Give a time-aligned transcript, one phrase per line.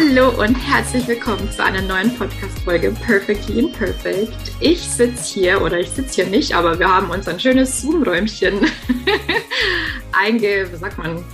[0.00, 4.52] Hallo und herzlich willkommen zu einer neuen Podcast-Folge Perfectly Imperfect.
[4.60, 8.60] Ich sitze hier, oder ich sitze hier nicht, aber wir haben uns ein schönes Zoom-Räumchen
[10.12, 11.24] einge, wie sagt man,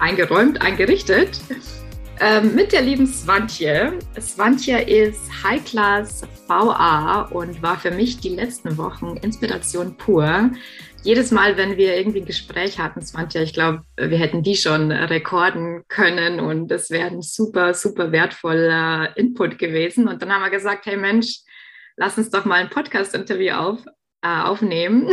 [0.00, 1.38] eingeräumt, eingerichtet.
[2.18, 3.96] Ähm, mit der lieben Swantje.
[4.20, 10.50] Swantje ist High Class VA und war für mich die letzten Wochen Inspiration pur
[11.06, 14.90] jedes Mal, wenn wir irgendwie ein Gespräch hatten, Swantja, ich glaube, wir hätten die schon
[14.90, 20.08] rekorden können und das wäre ein super, super wertvoller Input gewesen.
[20.08, 21.42] Und dann haben wir gesagt, hey Mensch,
[21.96, 23.86] lass uns doch mal ein Podcast-Interview auf,
[24.22, 25.08] äh, aufnehmen.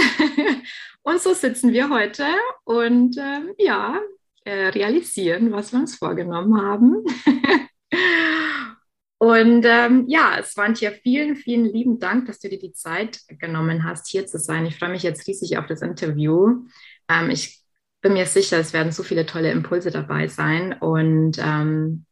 [1.03, 2.25] und so sitzen wir heute
[2.63, 4.01] und äh, ja,
[4.45, 7.05] äh, realisieren, was wir uns vorgenommen haben.
[9.23, 13.21] Und ähm, ja, es waren hier vielen, vielen lieben Dank, dass du dir die Zeit
[13.39, 14.65] genommen hast, hier zu sein.
[14.65, 16.65] Ich freue mich jetzt riesig auf das Interview.
[17.07, 17.61] Ähm, ich
[18.01, 20.73] bin mir sicher, es werden so viele tolle Impulse dabei sein.
[20.73, 22.05] Und ähm,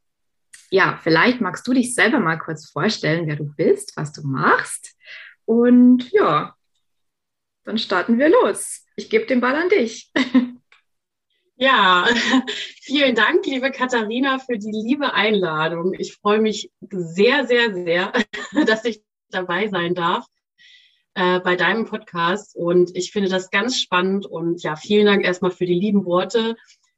[0.70, 4.96] ja, vielleicht magst du dich selber mal kurz vorstellen, wer du bist, was du machst.
[5.44, 6.56] Und ja,
[7.66, 8.86] dann starten wir los.
[8.96, 10.14] Ich gebe den Ball an dich.
[11.62, 12.08] Ja,
[12.82, 15.94] vielen Dank, liebe Katharina, für die liebe Einladung.
[15.94, 18.12] Ich freue mich sehr, sehr, sehr,
[18.66, 20.26] dass ich dabei sein darf
[21.14, 22.56] äh, bei deinem Podcast.
[22.56, 24.26] Und ich finde das ganz spannend.
[24.26, 26.56] Und ja, vielen Dank erstmal für die lieben Worte,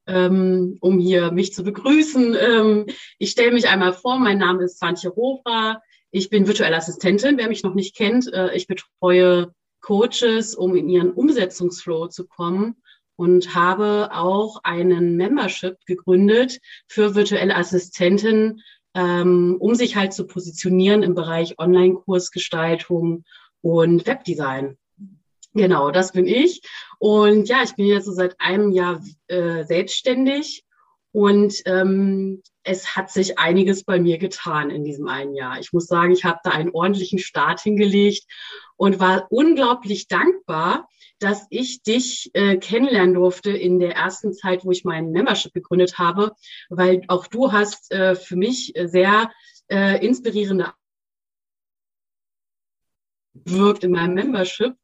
[0.08, 2.34] ähm, um hier mich zu begrüßen.
[2.39, 2.86] Ähm,
[3.19, 4.17] ich stelle mich einmal vor.
[4.17, 5.81] Mein Name ist Svantje Rohra.
[6.09, 8.31] Ich bin virtuelle Assistentin, wer mich noch nicht kennt.
[8.31, 12.78] Äh, ich betreue Coaches, um in ihren Umsetzungsflow zu kommen
[13.16, 18.62] und habe auch einen Membership gegründet für virtuelle Assistenten,
[18.96, 23.24] ähm, um sich halt zu positionieren im Bereich Online-Kursgestaltung
[23.62, 24.78] und Webdesign.
[25.53, 26.62] Genau, das bin ich.
[27.00, 30.63] Und ja, ich bin jetzt so seit einem Jahr äh, selbstständig
[31.12, 35.59] und ähm, es hat sich einiges bei mir getan in diesem einen Jahr.
[35.59, 38.25] Ich muss sagen, ich habe da einen ordentlichen Start hingelegt
[38.78, 40.88] und war unglaublich dankbar,
[41.23, 45.97] dass ich dich äh, kennenlernen durfte in der ersten Zeit, wo ich meinen Membership gegründet
[45.97, 46.34] habe,
[46.69, 49.31] weil auch du hast äh, für mich sehr
[49.69, 50.73] äh, inspirierende
[53.33, 54.75] wirkt in meinem Membership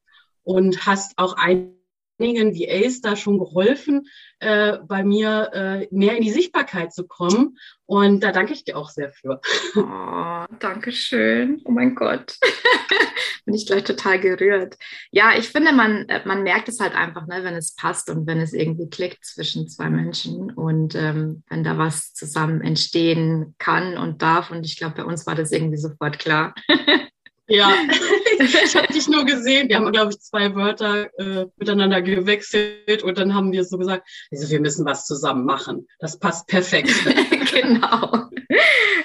[0.43, 1.78] und hast auch ein
[2.19, 4.07] einigen VAs da schon geholfen,
[4.39, 7.57] äh, bei mir äh, mehr in die Sichtbarkeit zu kommen.
[7.85, 9.41] Und da danke ich dir auch sehr für.
[9.75, 11.61] Oh, danke schön.
[11.65, 12.37] Oh mein Gott.
[13.45, 14.77] Bin ich gleich total gerührt.
[15.11, 18.27] Ja, ich finde, man, äh, man merkt es halt einfach, ne, wenn es passt und
[18.27, 23.97] wenn es irgendwie klickt zwischen zwei Menschen und ähm, wenn da was zusammen entstehen kann
[23.97, 24.51] und darf.
[24.51, 26.53] Und ich glaube, bei uns war das irgendwie sofort klar.
[27.49, 27.73] Ja,
[28.39, 29.69] ich habe dich nur gesehen.
[29.69, 34.07] Wir haben, glaube ich, zwei Wörter äh, miteinander gewechselt und dann haben wir so gesagt,
[34.31, 35.87] also wir müssen was zusammen machen.
[35.99, 36.91] Das passt perfekt.
[37.51, 38.29] genau.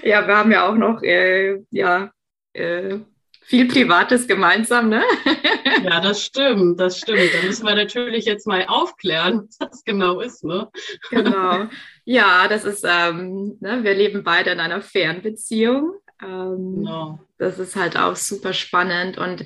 [0.02, 2.10] Ja, wir haben ja auch noch äh, ja,
[2.52, 2.98] äh,
[3.44, 5.02] viel Privates gemeinsam, ne?
[5.82, 7.30] ja, das stimmt, das stimmt.
[7.34, 10.68] Da müssen wir natürlich jetzt mal aufklären, was das genau ist, ne?
[11.10, 11.66] genau.
[12.04, 15.94] Ja, das ist, ähm, ne, wir leben beide in einer Fernbeziehung.
[16.22, 17.18] Ähm, genau.
[17.44, 19.44] Das ist halt auch super spannend und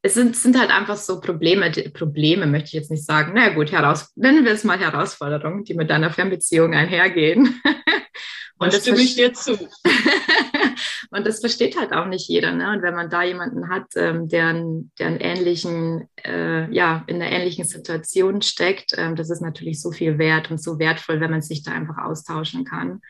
[0.00, 3.32] es sind, sind halt einfach so Probleme, die, Probleme möchte ich jetzt nicht sagen.
[3.34, 7.60] Na gut, heraus, nennen wir es mal Herausforderungen, die mit deiner Fernbeziehung einhergehen.
[8.58, 9.54] Und das stimme ich dir zu.
[11.10, 12.52] und das versteht halt auch nicht jeder.
[12.52, 12.70] Ne?
[12.70, 14.52] Und wenn man da jemanden hat, ähm, der,
[15.00, 19.90] der einen ähnlichen, äh, ja, in einer ähnlichen Situation steckt, ähm, das ist natürlich so
[19.90, 23.00] viel wert und so wertvoll, wenn man sich da einfach austauschen kann.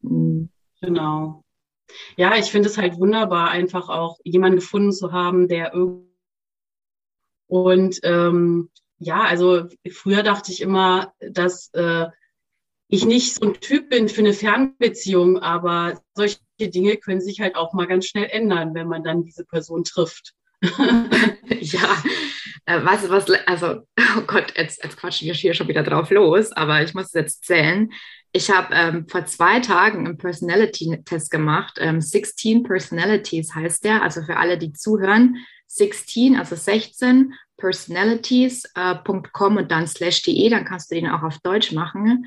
[0.00, 0.50] Mhm.
[0.80, 1.44] Genau.
[2.16, 6.10] Ja, ich finde es halt wunderbar, einfach auch jemanden gefunden zu haben, der irgendwie
[7.50, 12.06] und ähm, ja, also früher dachte ich immer, dass äh,
[12.86, 17.56] ich nicht so ein Typ bin für eine Fernbeziehung, aber solche Dinge können sich halt
[17.56, 20.34] auch mal ganz schnell ändern, wenn man dann diese Person trifft.
[20.62, 22.02] ja,
[22.66, 26.52] äh, was, was, also, oh Gott, jetzt, jetzt quatschen wir hier schon wieder drauf los,
[26.52, 27.90] aber ich muss es jetzt zählen.
[28.32, 31.78] Ich habe ähm, vor zwei Tagen einen Personality-Test gemacht.
[31.80, 34.02] Ähm, 16 Personalities heißt der.
[34.02, 35.36] Also für alle, die zuhören,
[35.66, 41.38] 16, also 16 personalities.com äh, und dann slash de, dann kannst du den auch auf
[41.38, 42.26] Deutsch machen.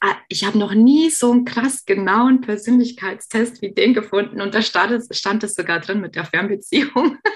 [0.00, 4.62] Ah, ich habe noch nie so einen krass genauen Persönlichkeitstest wie den gefunden und da
[4.62, 7.18] stand es, stand es sogar drin mit der Fernbeziehung.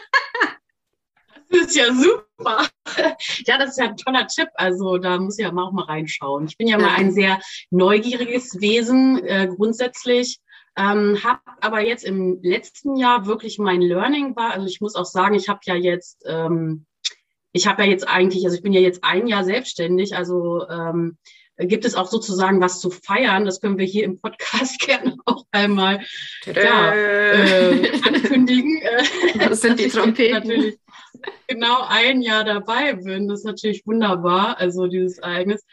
[1.50, 2.66] Das ist ja super.
[3.46, 4.48] Ja, das ist ja ein toller Tipp.
[4.54, 6.46] Also da muss ich ja auch mal reinschauen.
[6.46, 10.40] Ich bin ja mal ein sehr neugieriges Wesen äh, grundsätzlich.
[10.76, 14.52] Ähm, habe aber jetzt im letzten Jahr wirklich mein Learning war.
[14.52, 16.86] Also ich muss auch sagen, ich habe ja jetzt, ähm,
[17.52, 20.16] ich habe ja jetzt eigentlich, also ich bin ja jetzt ein Jahr selbstständig.
[20.16, 21.18] Also ähm,
[21.58, 23.44] gibt es auch sozusagen was zu feiern.
[23.44, 26.00] Das können wir hier im Podcast gerne auch einmal
[26.46, 28.80] ja, äh, ankündigen.
[29.38, 30.48] Das sind die Trompeten.
[30.48, 30.78] Natürlich
[31.48, 33.28] genau ein Jahr dabei bin.
[33.28, 35.64] Das ist natürlich wunderbar, also dieses Ereignis.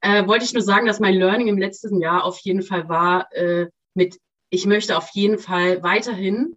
[0.00, 3.32] Äh, wollte ich nur sagen, dass mein Learning im letzten Jahr auf jeden Fall war,
[3.32, 4.18] äh, mit,
[4.50, 6.56] ich möchte auf jeden Fall weiterhin,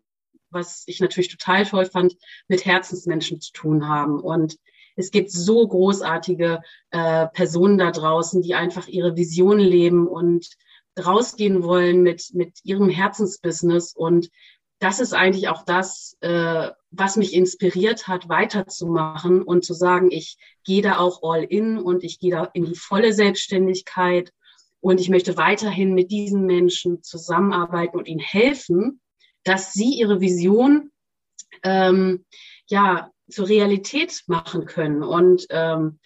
[0.51, 2.15] was ich natürlich total toll fand,
[2.47, 4.19] mit Herzensmenschen zu tun haben.
[4.19, 4.57] Und
[4.95, 6.61] es gibt so großartige
[6.91, 10.49] äh, Personen da draußen, die einfach ihre Vision leben und
[10.99, 13.93] rausgehen wollen mit, mit ihrem Herzensbusiness.
[13.95, 14.29] Und
[14.79, 20.37] das ist eigentlich auch das, äh, was mich inspiriert hat, weiterzumachen und zu sagen, ich
[20.63, 24.31] gehe da auch all in und ich gehe da in die volle Selbstständigkeit
[24.79, 29.01] und ich möchte weiterhin mit diesen Menschen zusammenarbeiten und ihnen helfen,
[29.43, 30.91] dass sie ihre Vision
[31.63, 32.25] ähm,
[32.67, 35.03] ja zur Realität machen können.
[35.03, 35.99] Und ähm,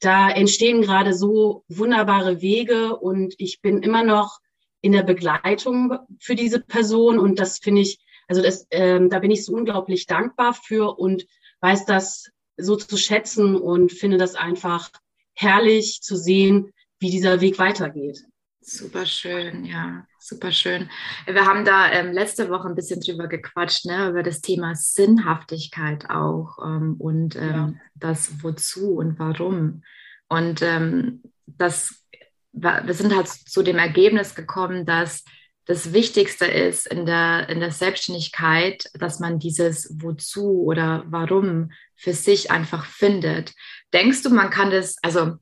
[0.00, 4.40] da entstehen gerade so wunderbare Wege und ich bin immer noch
[4.82, 7.98] in der Begleitung für diese Person und das finde ich,
[8.30, 11.26] also das, ähm, da bin ich so unglaublich dankbar für und
[11.62, 14.88] weiß das so zu schätzen und finde das einfach
[15.34, 18.22] herrlich zu sehen, wie dieser Weg weitergeht.
[18.60, 20.88] Super schön, ja, super schön.
[21.26, 26.08] Wir haben da ähm, letzte Woche ein bisschen drüber gequatscht, ne, über das Thema Sinnhaftigkeit
[26.08, 27.72] auch ähm, und ähm, ja.
[27.96, 29.82] das Wozu und Warum.
[30.28, 32.04] Und ähm, das,
[32.52, 35.24] wir sind halt zu dem Ergebnis gekommen, dass
[35.66, 42.12] das Wichtigste ist in der, in der Selbstständigkeit, dass man dieses Wozu oder Warum für
[42.12, 43.52] sich einfach findet.
[43.92, 45.36] Denkst du, man kann das, also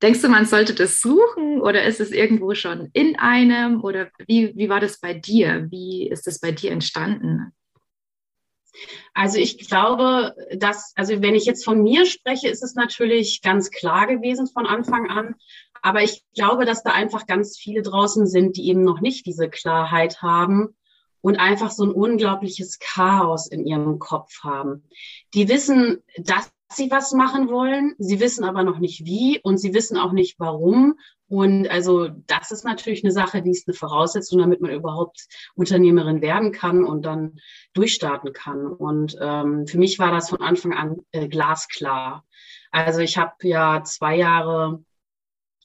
[0.00, 3.82] Denkst du, man sollte das suchen oder ist es irgendwo schon in einem?
[3.82, 5.66] Oder wie, wie war das bei dir?
[5.70, 7.52] Wie ist das bei dir entstanden?
[9.12, 13.70] Also ich glaube, dass, also wenn ich jetzt von mir spreche, ist es natürlich ganz
[13.70, 15.34] klar gewesen von Anfang an.
[15.82, 19.48] Aber ich glaube, dass da einfach ganz viele draußen sind, die eben noch nicht diese
[19.48, 20.76] Klarheit haben
[21.20, 24.88] und einfach so ein unglaubliches Chaos in ihrem Kopf haben.
[25.34, 27.94] Die wissen, dass sie was machen wollen.
[27.98, 30.98] Sie wissen aber noch nicht wie und sie wissen auch nicht warum.
[31.28, 36.22] Und also das ist natürlich eine Sache, die ist eine Voraussetzung, damit man überhaupt Unternehmerin
[36.22, 37.38] werden kann und dann
[37.74, 38.66] durchstarten kann.
[38.66, 42.24] Und ähm, für mich war das von Anfang an äh, glasklar.
[42.70, 44.84] Also ich habe ja zwei Jahre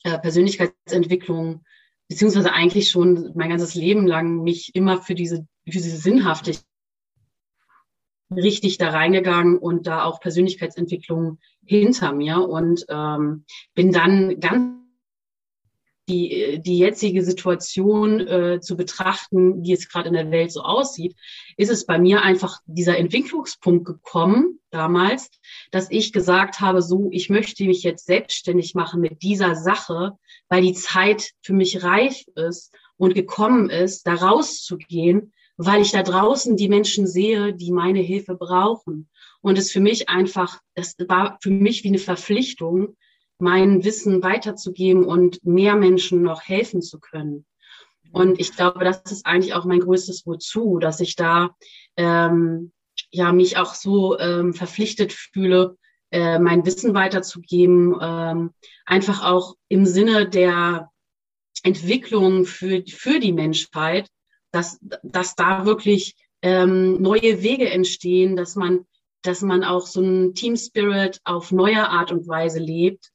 [0.03, 1.63] äh, Persönlichkeitsentwicklung
[2.07, 6.65] beziehungsweise eigentlich schon mein ganzes Leben lang mich immer für diese, für diese Sinnhaftigkeit
[8.35, 12.39] richtig da reingegangen und da auch Persönlichkeitsentwicklung hinter mir.
[12.39, 14.82] Und ähm, bin dann ganz
[16.09, 21.15] die, die jetzige Situation äh, zu betrachten, wie es gerade in der Welt so aussieht,
[21.57, 25.29] ist es bei mir einfach dieser Entwicklungspunkt gekommen damals,
[25.71, 30.13] dass ich gesagt habe, so, ich möchte mich jetzt selbstständig machen mit dieser Sache,
[30.50, 36.01] weil die Zeit für mich reif ist und gekommen ist, da rauszugehen weil ich da
[36.01, 39.09] draußen die Menschen sehe, die meine Hilfe brauchen.
[39.42, 42.95] Und es für mich einfach, das war für mich wie eine Verpflichtung,
[43.40, 47.45] mein Wissen weiterzugeben und mehr Menschen noch helfen zu können.
[48.11, 51.56] Und ich glaube, das ist eigentlich auch mein größtes Wozu, dass ich da
[51.97, 52.71] ähm,
[53.09, 55.78] ja mich auch so ähm, verpflichtet fühle,
[56.11, 58.52] äh, mein Wissen weiterzugeben, ähm,
[58.85, 60.92] einfach auch im Sinne der
[61.63, 64.09] Entwicklung für, für die Menschheit,
[64.52, 68.85] dass, dass da wirklich ähm, neue Wege entstehen, dass man,
[69.23, 73.12] dass man auch so einen Team Spirit auf neue Art und Weise lebt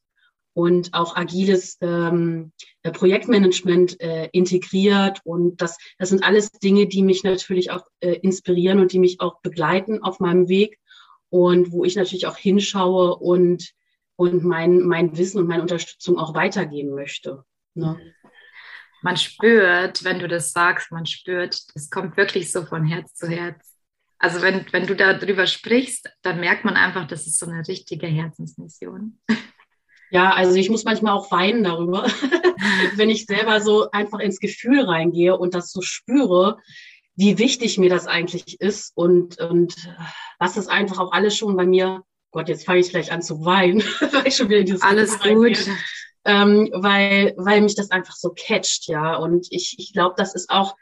[0.59, 2.51] und auch agiles ähm,
[2.83, 5.21] äh, Projektmanagement äh, integriert.
[5.23, 9.21] Und das, das sind alles Dinge, die mich natürlich auch äh, inspirieren und die mich
[9.21, 10.81] auch begleiten auf meinem Weg
[11.31, 13.71] und wo ich natürlich auch hinschaue und,
[14.17, 17.45] und mein, mein Wissen und meine Unterstützung auch weitergeben möchte.
[17.75, 17.97] Ne?
[19.01, 23.29] man spürt, wenn du das sagst, man spürt, es kommt wirklich so von Herz zu
[23.29, 23.77] Herz.
[24.19, 28.09] Also wenn, wenn du darüber sprichst, dann merkt man einfach, das ist so eine richtige
[28.09, 29.21] Herzensmission.
[30.11, 32.05] Ja, also ich muss manchmal auch weinen darüber,
[32.97, 36.59] wenn ich selber so einfach ins Gefühl reingehe und das so spüre,
[37.15, 39.75] wie wichtig mir das eigentlich ist und, und
[40.39, 43.45] was das einfach auch alles schon bei mir, Gott, jetzt fange ich gleich an zu
[43.45, 43.81] weinen,
[44.13, 45.59] weil ich schon wieder dieses Alles gut
[46.25, 49.17] ähm, weil, weil mich das einfach so catcht, ja.
[49.17, 50.77] Und ich, ich glaube, das ist auch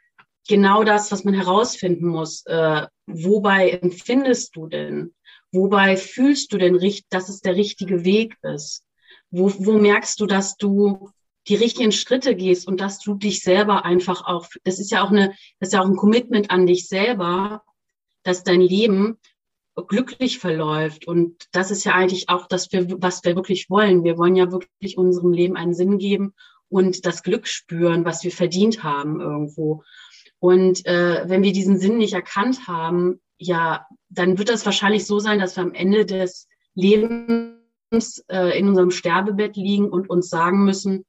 [0.48, 2.44] genau das, was man herausfinden muss.
[2.46, 5.14] Äh, wobei empfindest du denn?
[5.52, 6.78] wobei fühlst du denn,
[7.08, 8.82] dass es der richtige Weg ist?
[9.30, 11.10] Wo, wo merkst du, dass du
[11.48, 15.10] die richtigen Schritte gehst und dass du dich selber einfach auch, das ist ja auch
[15.10, 15.28] eine,
[15.60, 17.62] das ist ja auch ein Commitment an dich selber,
[18.24, 19.18] dass dein Leben
[19.88, 21.06] glücklich verläuft.
[21.06, 24.04] Und das ist ja eigentlich auch das, was wir wirklich wollen.
[24.04, 26.34] Wir wollen ja wirklich unserem Leben einen Sinn geben
[26.68, 29.84] und das Glück spüren, was wir verdient haben irgendwo.
[30.38, 35.18] Und äh, wenn wir diesen Sinn nicht erkannt haben, ja, dann wird das wahrscheinlich so
[35.18, 37.55] sein, dass wir am Ende des Lebens
[37.90, 41.04] äh, in unserem Sterbebett liegen und uns sagen müssen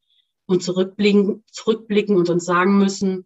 [0.46, 3.26] und zurückblicken, zurückblicken und uns sagen müssen,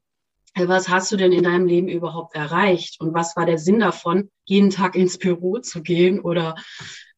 [0.55, 4.29] was hast du denn in deinem Leben überhaupt erreicht und was war der Sinn davon,
[4.43, 6.55] jeden Tag ins Büro zu gehen oder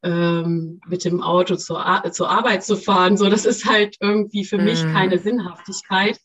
[0.03, 3.17] ähm, mit dem Auto zur, Ar zur Arbeit zu fahren.
[3.17, 4.93] So, das ist halt irgendwie für mich mhm.
[4.93, 6.19] keine Sinnhaftigkeit.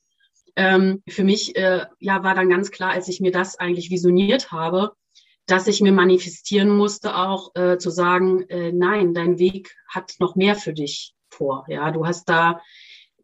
[0.57, 4.51] Ähm, für mich äh, ja war dann ganz klar, als ich mir das eigentlich visioniert
[4.53, 4.93] habe,
[5.49, 10.37] dass ich mir manifestieren musste, auch äh, zu sagen, äh, nein, dein Weg hat noch
[10.37, 11.65] mehr für dich vor.
[11.69, 12.61] Ja, du hast da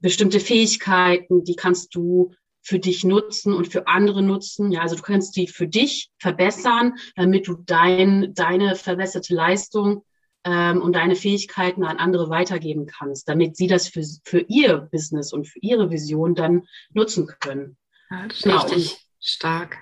[0.00, 4.73] bestimmte Fähigkeiten, die kannst du für dich nutzen und für andere nutzen.
[4.73, 10.02] Ja, also du kannst die für dich verbessern, damit du dein, deine verbesserte Leistung
[10.45, 15.33] ähm, und deine Fähigkeiten an andere weitergeben kannst, damit sie das für, für ihr Business
[15.35, 16.62] und für ihre Vision dann
[16.95, 17.76] nutzen können.
[18.11, 18.62] Ja, das ist genau.
[18.62, 19.78] richtig stark.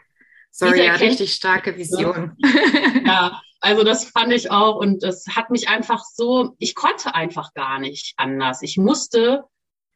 [0.55, 2.37] Sorry, ja, richtig starke Vision.
[3.05, 7.53] Ja, also das fand ich auch und das hat mich einfach so, ich konnte einfach
[7.55, 8.63] gar nicht anders.
[8.63, 9.45] Ich musste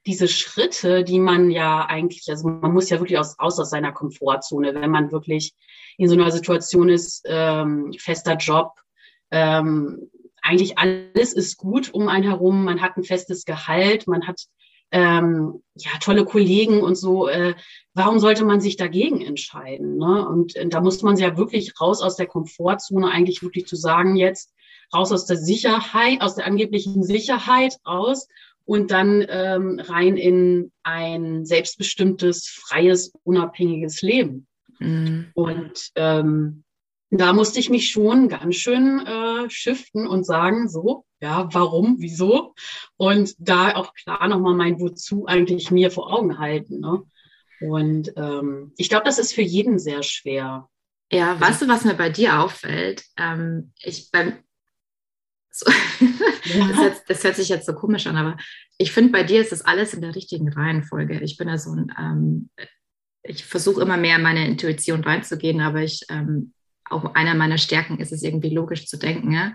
[0.06, 3.92] diese Schritte, die man ja eigentlich, also man muss ja wirklich aus, aus, aus seiner
[3.92, 5.52] Komfortzone, wenn man wirklich
[5.98, 8.72] in so einer Situation ist, ähm, fester Job,
[9.30, 10.10] ähm,
[10.42, 14.40] eigentlich alles ist gut um einen herum, man hat ein festes Gehalt, man hat
[14.90, 17.28] ähm, ja tolle Kollegen und so.
[17.28, 17.54] Äh,
[17.94, 19.96] warum sollte man sich dagegen entscheiden?
[19.98, 20.28] Ne?
[20.28, 24.16] Und äh, da muss man ja wirklich raus aus der Komfortzone, eigentlich wirklich zu sagen
[24.16, 24.52] jetzt,
[24.94, 28.28] raus aus der Sicherheit, aus der angeblichen Sicherheit raus
[28.64, 34.46] und dann ähm, rein in ein selbstbestimmtes, freies, unabhängiges Leben.
[34.78, 35.30] Mhm.
[35.34, 36.64] Und ähm,
[37.10, 42.54] da musste ich mich schon ganz schön äh, shiften und sagen, so, ja, warum, wieso?
[42.96, 46.80] Und da auch klar nochmal mein Wozu eigentlich mir vor Augen halten.
[46.80, 47.02] Ne?
[47.60, 50.68] Und ähm, ich glaube, das ist für jeden sehr schwer.
[51.10, 53.04] Ja, weißt du, was mir bei dir auffällt?
[53.16, 54.34] Ähm, ich beim,
[55.50, 56.68] so, ja.
[56.68, 58.36] das, jetzt, das, hört sich jetzt so komisch an, aber
[58.76, 61.20] ich finde, bei dir ist das alles in der richtigen Reihenfolge.
[61.20, 62.50] Ich bin da so ein, ähm,
[63.22, 66.52] ich versuche immer mehr in meine Intuition reinzugehen, aber ich, ähm,
[66.88, 69.32] auch einer meiner Stärken ist es irgendwie logisch zu denken.
[69.32, 69.54] Ja?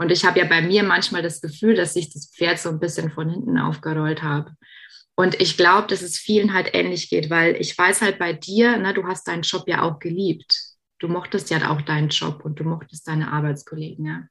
[0.00, 2.80] Und ich habe ja bei mir manchmal das Gefühl, dass ich das Pferd so ein
[2.80, 4.54] bisschen von hinten aufgerollt habe.
[5.14, 8.78] Und ich glaube, dass es vielen halt ähnlich geht, weil ich weiß halt bei dir,
[8.78, 10.58] ne, du hast deinen Job ja auch geliebt.
[11.00, 14.22] Du mochtest ja auch deinen Job und du mochtest deine Arbeitskollegen, ja.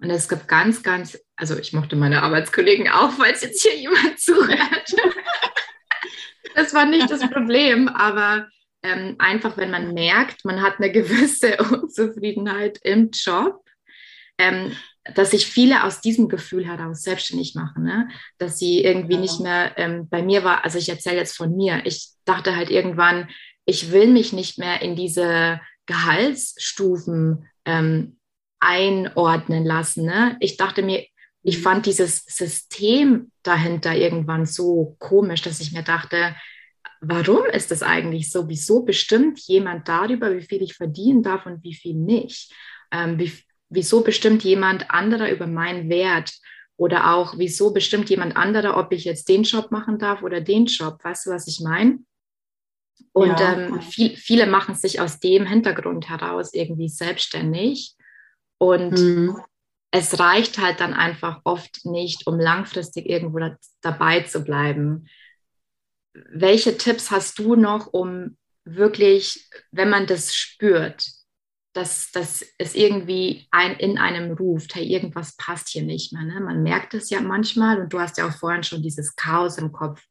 [0.00, 4.20] Und es gibt ganz, ganz, also ich mochte meine Arbeitskollegen auch, falls jetzt hier jemand
[4.20, 4.94] zuhört.
[6.54, 8.46] das war nicht das Problem, aber
[8.84, 13.64] ähm, einfach, wenn man merkt, man hat eine gewisse Unzufriedenheit im Job,
[14.38, 14.76] ähm,
[15.14, 18.08] dass sich viele aus diesem Gefühl heraus selbstständig machen, ne?
[18.38, 19.20] dass sie irgendwie ja.
[19.20, 22.70] nicht mehr, ähm, bei mir war, also ich erzähle jetzt von mir, ich dachte halt
[22.70, 23.28] irgendwann,
[23.64, 28.18] ich will mich nicht mehr in diese Gehaltsstufen ähm,
[28.60, 30.04] einordnen lassen.
[30.04, 30.36] Ne?
[30.40, 31.04] Ich dachte mir,
[31.42, 31.62] ich mhm.
[31.62, 36.34] fand dieses System dahinter irgendwann so komisch, dass ich mir dachte,
[37.00, 38.48] warum ist das eigentlich so?
[38.48, 42.52] Wieso bestimmt jemand darüber, wie viel ich verdienen darf und wie viel nicht?
[42.90, 43.32] Ähm, wie,
[43.68, 46.32] wieso bestimmt jemand anderer über meinen Wert?
[46.76, 50.66] Oder auch, wieso bestimmt jemand anderer, ob ich jetzt den Job machen darf oder den
[50.66, 51.02] Job?
[51.02, 51.98] Weißt du, was ich meine?
[53.12, 53.54] Und ja.
[53.54, 57.96] ähm, viel, viele machen sich aus dem Hintergrund heraus irgendwie selbstständig
[58.58, 59.40] und mhm.
[59.90, 65.08] es reicht halt dann einfach oft nicht, um langfristig irgendwo da, dabei zu bleiben.
[66.12, 71.08] Welche Tipps hast du noch, um wirklich, wenn man das spürt,
[71.78, 76.24] dass, dass es irgendwie ein, in einem ruft, hey, irgendwas passt hier nicht mehr.
[76.24, 76.40] Ne?
[76.40, 79.70] Man merkt es ja manchmal und du hast ja auch vorhin schon dieses Chaos im
[79.70, 80.02] Kopf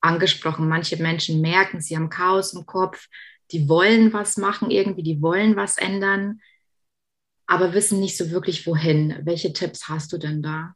[0.00, 0.68] angesprochen.
[0.68, 3.06] Manche Menschen merken, sie haben Chaos im Kopf,
[3.52, 6.40] die wollen was machen irgendwie, die wollen was ändern,
[7.46, 9.16] aber wissen nicht so wirklich wohin.
[9.22, 10.74] Welche Tipps hast du denn da?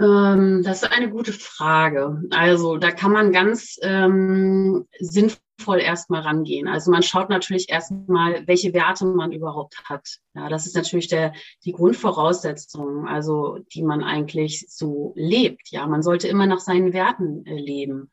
[0.00, 2.22] Ähm, das ist eine gute Frage.
[2.30, 6.66] Also da kann man ganz ähm, sinnvoll erstmal rangehen.
[6.66, 10.18] Also man schaut natürlich erstmal, welche Werte man überhaupt hat.
[10.34, 11.32] Ja, das ist natürlich der,
[11.64, 15.70] die Grundvoraussetzung, also die man eigentlich so lebt.
[15.70, 18.10] Ja, man sollte immer nach seinen Werten äh, leben.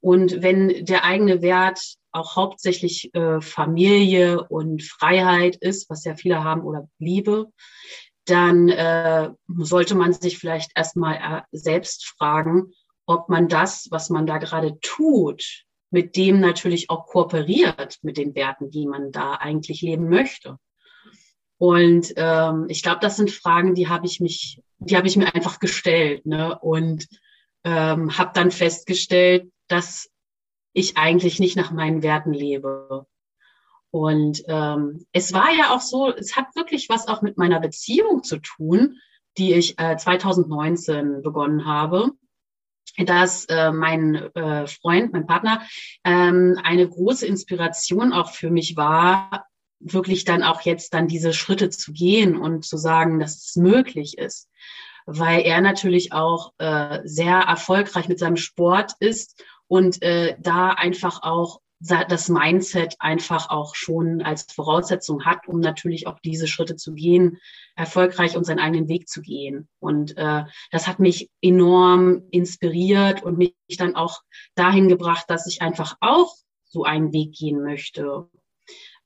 [0.00, 1.80] Und wenn der eigene Wert
[2.12, 7.52] auch hauptsächlich äh, Familie und Freiheit ist, was ja viele haben, oder Liebe,
[8.30, 12.72] dann äh, sollte man sich vielleicht erstmal äh, selbst fragen,
[13.06, 18.34] ob man das, was man da gerade tut, mit dem natürlich auch kooperiert, mit den
[18.34, 20.58] Werten, die man da eigentlich leben möchte.
[21.56, 25.34] Und ähm, ich glaube, das sind Fragen, die habe ich mich, die habe ich mir
[25.34, 26.56] einfach gestellt, ne?
[26.58, 27.08] Und
[27.64, 30.08] ähm, habe dann festgestellt, dass
[30.72, 33.06] ich eigentlich nicht nach meinen Werten lebe.
[33.90, 38.22] Und ähm, es war ja auch so, es hat wirklich was auch mit meiner Beziehung
[38.22, 38.98] zu tun,
[39.38, 42.12] die ich äh, 2019 begonnen habe
[42.96, 45.62] dass äh, mein äh, Freund, mein Partner,
[46.04, 49.46] ähm, eine große Inspiration auch für mich war,
[49.80, 54.18] wirklich dann auch jetzt dann diese Schritte zu gehen und zu sagen, dass es möglich
[54.18, 54.48] ist.
[55.06, 61.22] Weil er natürlich auch äh, sehr erfolgreich mit seinem Sport ist und äh, da einfach
[61.22, 66.92] auch das Mindset einfach auch schon als Voraussetzung hat, um natürlich auch diese Schritte zu
[66.92, 67.38] gehen,
[67.76, 69.68] erfolgreich und seinen eigenen Weg zu gehen.
[69.78, 74.22] Und äh, das hat mich enorm inspiriert und mich dann auch
[74.56, 78.28] dahin gebracht, dass ich einfach auch so einen Weg gehen möchte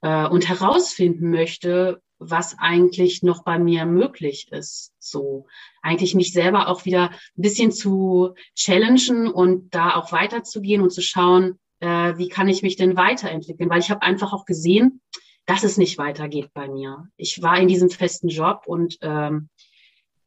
[0.01, 4.93] äh, und herausfinden möchte, was eigentlich noch bei mir möglich ist.
[4.99, 5.47] So
[5.83, 11.03] eigentlich mich selber auch wieder ein bisschen zu challengen und da auch weiterzugehen und zu
[11.03, 13.69] schauen, äh, wie kann ich mich denn weiterentwickeln?
[13.69, 15.01] Weil ich habe einfach auch gesehen,
[15.47, 17.09] dass es nicht weitergeht bei mir.
[17.17, 19.49] Ich war in diesem festen Job und ähm,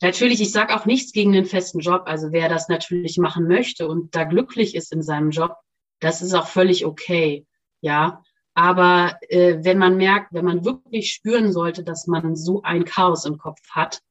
[0.01, 2.03] natürlich, ich sage auch nichts gegen den festen Job.
[2.07, 5.55] Also wer das natürlich machen möchte und da glücklich ist in seinem Job,
[6.01, 7.45] das ist auch völlig okay.
[7.79, 8.21] Ja,
[8.53, 13.23] aber äh, wenn man merkt, wenn man wirklich spüren sollte, dass man so ein Chaos
[13.23, 14.01] im Kopf hat,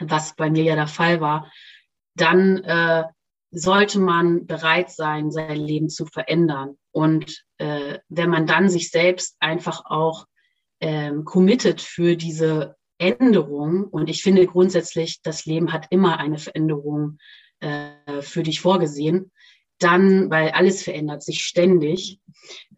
[0.00, 1.52] was bei mir ja der Fall war,
[2.14, 3.04] dann äh,
[3.52, 6.78] sollte man bereit sein, sein Leben zu verändern.
[6.90, 10.26] Und äh, wenn man dann sich selbst einfach auch
[10.80, 17.18] ähm, committet für diese Änderung, und ich finde grundsätzlich, das Leben hat immer eine Veränderung
[17.60, 19.30] äh, für dich vorgesehen,
[19.78, 22.20] dann, weil alles verändert sich ständig.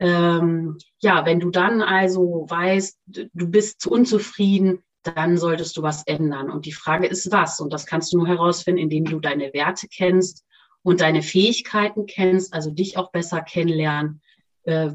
[0.00, 6.04] Ähm, ja, wenn du dann also weißt, du bist zu unzufrieden, dann solltest du was
[6.06, 6.50] ändern.
[6.50, 7.60] Und die Frage ist, was?
[7.60, 10.44] Und das kannst du nur herausfinden, indem du deine Werte kennst
[10.84, 14.20] und deine Fähigkeiten kennst, also dich auch besser kennenlernen,
[14.64, 14.90] äh,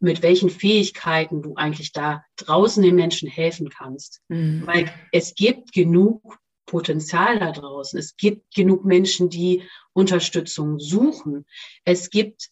[0.00, 4.22] mit welchen Fähigkeiten du eigentlich da draußen den Menschen helfen kannst.
[4.28, 4.66] Mhm.
[4.66, 7.98] Weil es gibt genug Potenzial da draußen.
[7.98, 9.62] Es gibt genug Menschen, die
[9.92, 11.44] Unterstützung suchen.
[11.84, 12.48] Es gibt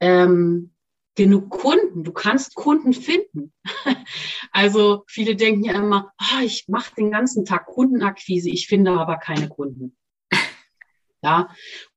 [0.00, 0.74] ähm,
[1.14, 2.04] genug Kunden.
[2.04, 3.52] Du kannst Kunden finden.
[4.52, 9.16] also viele denken ja immer, oh, ich mache den ganzen Tag Kundenakquise, ich finde aber
[9.16, 9.96] keine Kunden.
[11.22, 11.48] Ja,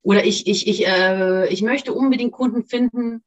[0.02, 3.24] oder ich, ich, ich, äh, ich möchte unbedingt Kunden finden,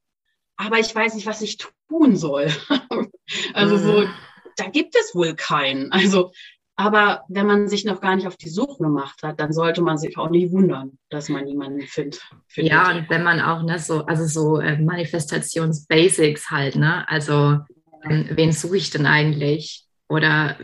[0.57, 2.49] aber ich weiß nicht, was ich tun soll.
[3.55, 4.11] also so, mhm.
[4.57, 5.93] da gibt es wohl keinen.
[5.93, 6.33] Also,
[6.77, 9.97] aber wenn man sich noch gar nicht auf die Suche gemacht hat, dann sollte man
[9.97, 12.73] sich auch nicht wundern, dass man niemanden find, findet.
[12.73, 17.09] Ja, und wenn man auch, ne, so, also so äh, Manifestationsbasics halt, ne?
[17.09, 17.61] Also,
[18.03, 19.85] ähm, wen suche ich denn eigentlich?
[20.09, 20.59] Oder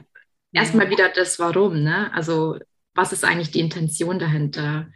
[0.53, 2.12] erstmal wieder das Warum, ne?
[2.12, 2.59] Also,
[2.95, 4.88] was ist eigentlich die Intention dahinter?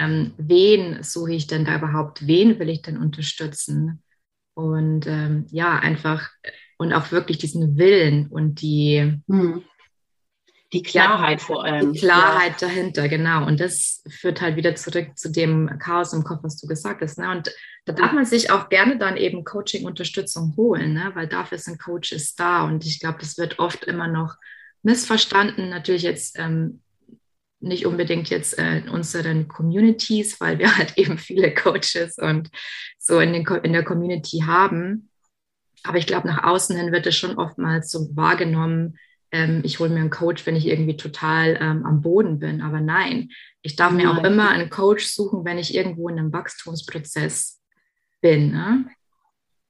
[0.00, 4.02] Ähm, wen suche ich denn da überhaupt, wen will ich denn unterstützen?
[4.54, 6.28] Und ähm, ja, einfach
[6.78, 9.62] und auch wirklich diesen Willen und die, hm.
[10.72, 11.92] die Klarheit ja, vor allem.
[11.92, 12.68] Die Klarheit ja.
[12.68, 13.46] dahinter, genau.
[13.46, 17.18] Und das führt halt wieder zurück zu dem Chaos im Kopf, was du gesagt hast.
[17.18, 17.30] Ne?
[17.30, 17.52] Und
[17.84, 21.10] da darf man sich auch gerne dann eben Coaching-Unterstützung holen, ne?
[21.14, 22.64] weil dafür sind Coaches da.
[22.64, 24.36] Und ich glaube, das wird oft immer noch
[24.82, 25.68] missverstanden.
[25.68, 26.80] Natürlich jetzt ähm,
[27.60, 32.50] nicht unbedingt jetzt äh, in unseren Communities, weil wir halt eben viele Coaches und
[32.98, 35.10] so in, den, in der Community haben.
[35.82, 38.98] Aber ich glaube, nach außen hin wird es schon oftmals so wahrgenommen,
[39.32, 42.62] ähm, ich hole mir einen Coach, wenn ich irgendwie total ähm, am Boden bin.
[42.62, 43.30] Aber nein,
[43.62, 47.60] ich darf mir auch immer einen Coach suchen, wenn ich irgendwo in einem Wachstumsprozess
[48.20, 48.52] bin.
[48.52, 48.86] Ne?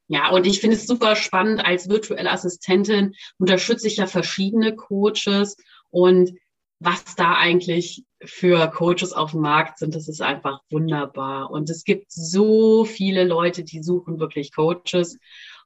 [0.09, 1.65] Ja, und ich finde es super spannend.
[1.65, 5.57] Als virtuelle Assistentin unterstütze ich ja verschiedene Coaches
[5.91, 6.33] und
[6.81, 11.51] was da eigentlich für Coaches auf dem Markt sind, das ist einfach wunderbar.
[11.51, 15.19] Und es gibt so viele Leute, die suchen wirklich Coaches.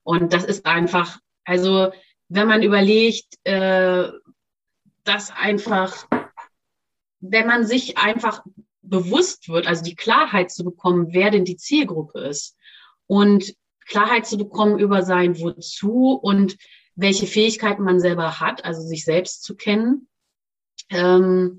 [0.03, 1.93] Und das ist einfach, also
[2.29, 4.11] wenn man überlegt, äh,
[5.05, 6.09] dass einfach,
[7.21, 8.43] wenn man sich einfach
[8.83, 12.57] bewusst wird, also die Klarheit zu bekommen, wer denn die Zielgruppe ist
[13.07, 13.55] und
[13.87, 16.57] Klarheit zu bekommen über sein Wozu und
[16.97, 20.09] welche Fähigkeiten man selber hat, also sich selbst zu kennen,
[20.91, 21.59] ähm,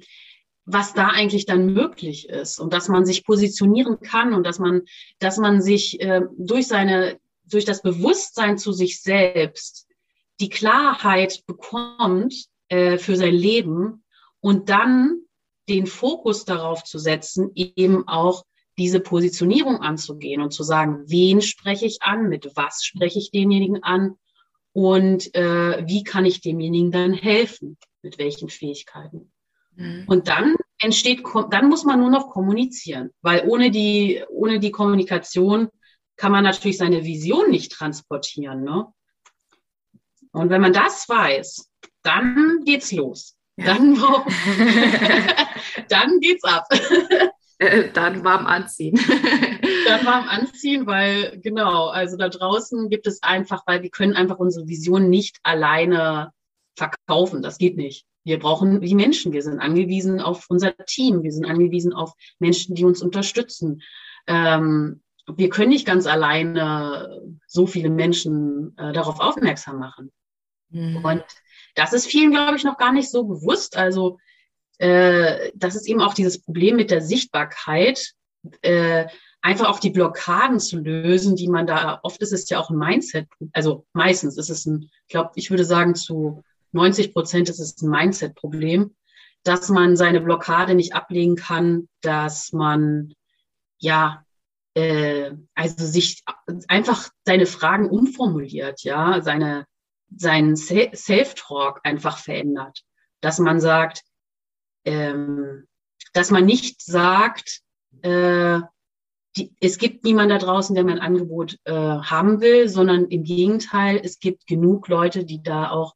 [0.66, 4.82] was da eigentlich dann möglich ist und dass man sich positionieren kann und dass man,
[5.20, 9.88] dass man sich äh, durch seine, durch das Bewusstsein zu sich selbst
[10.40, 14.04] die Klarheit bekommt äh, für sein Leben
[14.42, 15.22] und dann
[15.70, 18.44] den Fokus darauf zu setzen, eben auch
[18.78, 23.84] diese Positionierung anzugehen und zu sagen, wen spreche ich an, mit was spreche ich denjenigen
[23.84, 24.16] an
[24.74, 29.34] und äh, wie kann ich demjenigen dann helfen, mit welchen Fähigkeiten.
[29.76, 30.04] Mhm.
[30.08, 35.70] Und dann entsteht, dann muss man nur noch kommunizieren, weil ohne die, ohne die Kommunikation
[36.16, 38.64] kann man natürlich seine Vision nicht transportieren.
[38.64, 38.86] Ne?
[40.32, 41.70] Und wenn man das weiß,
[42.04, 43.36] dann geht's los.
[43.58, 43.74] Ja.
[43.74, 43.96] Dann,
[45.90, 46.66] dann geht's ab.
[47.58, 49.00] Äh, dann warm anziehen.
[49.86, 54.40] dann warm anziehen, weil genau, also da draußen gibt es einfach, weil wir können einfach
[54.40, 56.34] unsere Vision nicht alleine
[56.76, 57.42] verkaufen.
[57.42, 58.06] Das geht nicht.
[58.24, 59.34] Wir brauchen die Menschen.
[59.34, 61.24] Wir sind angewiesen auf unser Team.
[61.24, 63.82] Wir sind angewiesen auf Menschen, die uns unterstützen.
[64.28, 70.12] Ähm, wir können nicht ganz alleine so viele Menschen äh, darauf aufmerksam machen.
[70.70, 71.04] Mhm.
[71.04, 71.24] Und
[71.76, 73.78] das ist vielen, glaube ich, noch gar nicht so bewusst.
[73.78, 74.18] Also
[74.78, 78.14] äh, das ist eben auch dieses Problem mit der Sichtbarkeit,
[78.62, 79.06] äh,
[79.42, 82.78] einfach auch die Blockaden zu lösen, die man da, oft ist es ja auch ein
[82.78, 86.44] Mindset, also meistens ist es ein, ich glaube, ich würde sagen zu
[86.76, 88.96] 90 Prozent ist es ein Mindset-Problem,
[89.44, 93.14] dass man seine Blockade nicht ablegen kann, dass man
[93.80, 94.24] ja
[94.76, 96.24] äh, also sich
[96.68, 99.66] einfach seine Fragen umformuliert, ja, seine
[100.16, 102.84] seinen Self-Talk einfach verändert,
[103.22, 104.04] dass man sagt,
[104.86, 105.68] ähm,
[106.14, 107.62] dass man nicht sagt,
[108.02, 108.60] äh,
[109.36, 114.00] die, es gibt niemand da draußen, der mein Angebot äh, haben will, sondern im Gegenteil,
[114.02, 115.96] es gibt genug Leute, die da auch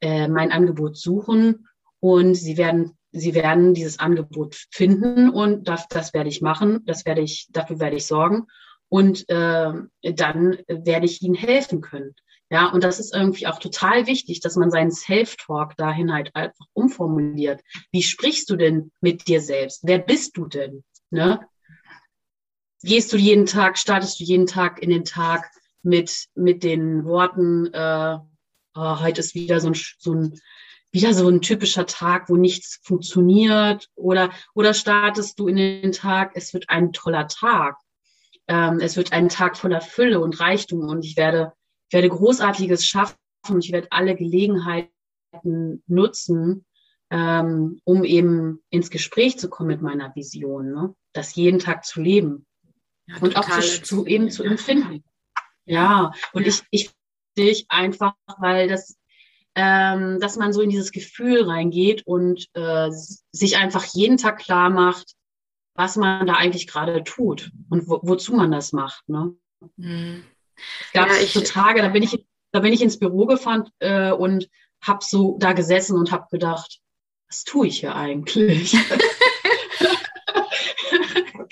[0.00, 1.68] äh, mein Angebot suchen
[2.00, 7.04] und sie werden sie werden dieses Angebot finden und das, das werde ich machen, das
[7.06, 8.46] werde ich dafür werde ich sorgen
[8.88, 12.14] und äh, dann werde ich ihnen helfen können.
[12.52, 16.66] Ja, und das ist irgendwie auch total wichtig, dass man seinen Self-Talk dahin halt einfach
[16.72, 17.60] umformuliert.
[17.92, 19.82] Wie sprichst du denn mit dir selbst?
[19.84, 20.82] Wer bist du denn?
[21.10, 21.40] Ne?
[22.82, 25.48] Gehst du jeden Tag, startest du jeden Tag in den Tag
[25.82, 28.18] mit, mit den Worten, äh,
[28.74, 30.40] oh, heute ist wieder so ein, so ein,
[30.92, 36.32] wieder so ein typischer Tag, wo nichts funktioniert oder, oder startest du in den Tag,
[36.34, 37.76] es wird ein toller Tag.
[38.48, 41.52] Ähm, es wird ein Tag voller Fülle und Reichtum und ich werde,
[41.88, 43.16] ich werde Großartiges schaffen
[43.48, 44.90] und ich werde alle Gelegenheiten
[45.86, 46.64] nutzen,
[47.10, 50.94] ähm, um eben ins Gespräch zu kommen mit meiner Vision, ne?
[51.12, 52.46] das jeden Tag zu leben
[53.06, 55.04] ja, und auch zu, zu, eben zu empfinden.
[55.64, 56.90] Ja, und ich, ich
[57.36, 58.96] dich einfach, weil das,
[59.54, 62.90] ähm, dass man so in dieses Gefühl reingeht und äh,
[63.32, 65.14] sich einfach jeden Tag klar macht,
[65.74, 69.08] was man da eigentlich gerade tut und wo, wozu man das macht.
[69.08, 69.34] Ne?
[69.76, 70.24] Mhm.
[70.56, 74.12] Es gab ja, so Tage, da bin ich, da bin ich ins Büro gefahren äh,
[74.12, 74.48] und
[74.82, 76.80] habe so da gesessen und habe gedacht,
[77.28, 78.76] was tue ich hier eigentlich?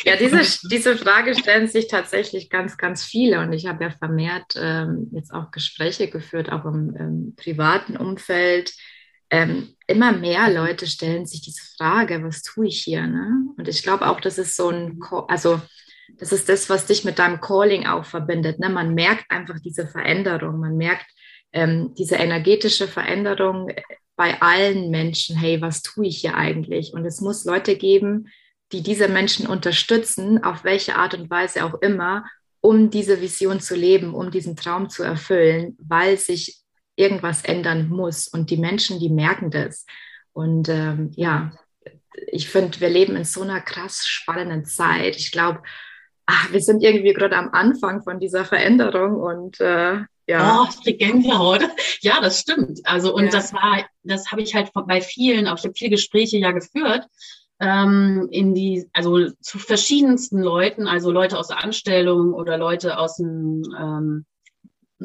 [0.08, 3.40] Ja, diese, diese Frage stellen sich tatsächlich ganz, ganz viele.
[3.40, 8.72] Und ich habe ja vermehrt ähm, jetzt auch Gespräche geführt, auch im, im privaten Umfeld.
[9.30, 13.06] Ähm, immer mehr Leute stellen sich diese Frage, was tue ich hier?
[13.06, 13.46] Ne?
[13.56, 15.60] Und ich glaube auch, das ist so ein, also
[16.16, 18.58] das ist das, was dich mit deinem Calling auch verbindet.
[18.58, 18.70] Ne?
[18.70, 21.06] Man merkt einfach diese Veränderung, man merkt
[21.52, 23.70] ähm, diese energetische Veränderung
[24.16, 25.36] bei allen Menschen.
[25.36, 26.92] Hey, was tue ich hier eigentlich?
[26.92, 28.28] Und es muss Leute geben,
[28.72, 32.24] die diese Menschen unterstützen, auf welche Art und Weise auch immer,
[32.60, 36.58] um diese Vision zu leben, um diesen Traum zu erfüllen, weil sich
[36.96, 38.28] irgendwas ändern muss.
[38.28, 39.86] Und die Menschen, die merken das.
[40.32, 41.52] Und ähm, ja,
[42.26, 45.16] ich finde, wir leben in so einer krass spannenden Zeit.
[45.16, 45.62] Ich glaube,
[46.50, 50.60] wir sind irgendwie gerade am Anfang von dieser Veränderung und äh, ja.
[50.60, 51.62] Oh, ich krieg Gänsehaut.
[52.00, 52.80] Ja, das stimmt.
[52.84, 53.30] Also und ja.
[53.30, 57.06] das war, das habe ich halt bei vielen, auch ich habe viele Gespräche ja geführt
[57.60, 63.16] ähm, in die, also zu verschiedensten Leuten, also Leute aus der Anstellung oder Leute aus
[63.16, 64.26] dem ähm,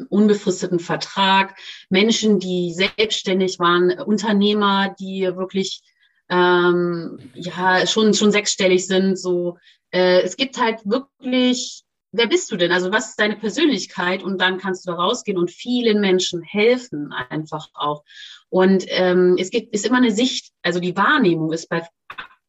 [0.08, 1.56] unbefristeten Vertrag,
[1.88, 5.82] Menschen, die selbstständig waren, Unternehmer, die wirklich
[6.28, 9.18] ähm, ja schon schon sechsstellig sind.
[9.18, 9.58] So,
[9.90, 12.72] äh, es gibt halt wirklich wer bist du denn?
[12.72, 14.22] Also was ist deine Persönlichkeit?
[14.22, 18.04] Und dann kannst du da rausgehen und vielen Menschen helfen einfach auch.
[18.48, 21.86] Und ähm, es gibt, ist immer eine Sicht, also die Wahrnehmung ist bei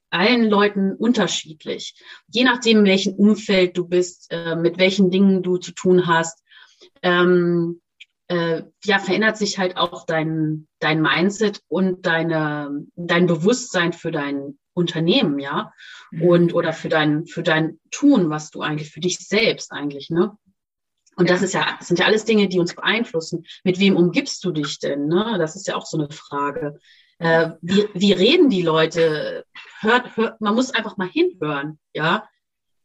[0.10, 1.96] allen Leuten unterschiedlich.
[2.28, 6.44] Je nachdem, in welchem Umfeld du bist, äh, mit welchen Dingen du zu tun hast,
[7.02, 7.82] ähm,
[8.28, 14.58] äh, ja, verändert sich halt auch dein, dein Mindset und deine, dein Bewusstsein für dein,
[14.76, 15.74] Unternehmen, ja,
[16.12, 16.22] mhm.
[16.22, 20.38] und oder für dein, für dein Tun, was du eigentlich, für dich selbst eigentlich, ne?
[21.18, 23.46] Und das ist ja, das sind ja alles Dinge, die uns beeinflussen.
[23.64, 25.08] Mit wem umgibst du dich denn?
[25.08, 25.38] Ne?
[25.40, 26.78] Das ist ja auch so eine Frage.
[27.20, 29.46] Äh, wie, wie reden die Leute?
[29.80, 32.28] Hört, hört, man muss einfach mal hinhören, ja.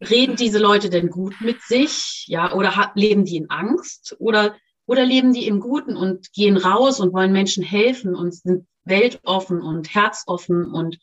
[0.00, 4.54] Reden diese Leute denn gut mit sich, ja, oder leben die in Angst oder
[4.86, 9.60] oder leben die im Guten und gehen raus und wollen Menschen helfen und sind weltoffen
[9.60, 10.98] und herzoffen und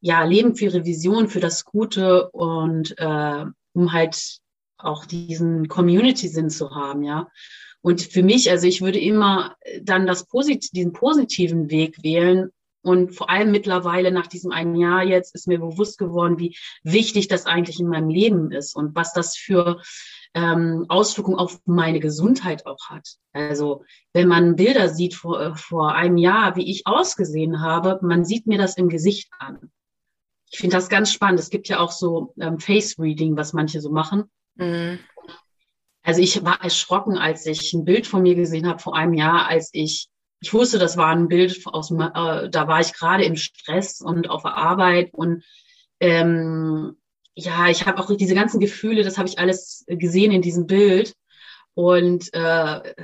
[0.00, 4.38] ja leben für ihre Vision, für das Gute und äh, um halt
[4.76, 7.28] auch diesen Community-Sinn zu haben, ja.
[7.80, 12.50] Und für mich, also ich würde immer dann das Posit diesen positiven Weg wählen.
[12.84, 17.28] Und vor allem mittlerweile nach diesem einen Jahr jetzt ist mir bewusst geworden, wie wichtig
[17.28, 19.80] das eigentlich in meinem Leben ist und was das für
[20.34, 23.08] ähm, Auswirkungen auf meine Gesundheit auch hat.
[23.32, 28.24] Also wenn man Bilder sieht vor, äh, vor einem Jahr, wie ich ausgesehen habe, man
[28.24, 29.70] sieht mir das im Gesicht an.
[30.50, 31.40] Ich finde das ganz spannend.
[31.40, 34.24] Es gibt ja auch so ähm, Face Reading, was manche so machen.
[34.56, 34.98] Mhm.
[36.02, 39.48] Also ich war erschrocken, als ich ein Bild von mir gesehen habe vor einem Jahr,
[39.48, 43.36] als ich, ich wusste, das war ein Bild aus, äh, da war ich gerade im
[43.36, 45.44] Stress und auf der Arbeit und
[46.00, 46.96] ähm,
[47.34, 51.14] ja, ich habe auch diese ganzen Gefühle, das habe ich alles gesehen in diesem Bild
[51.74, 52.94] und äh,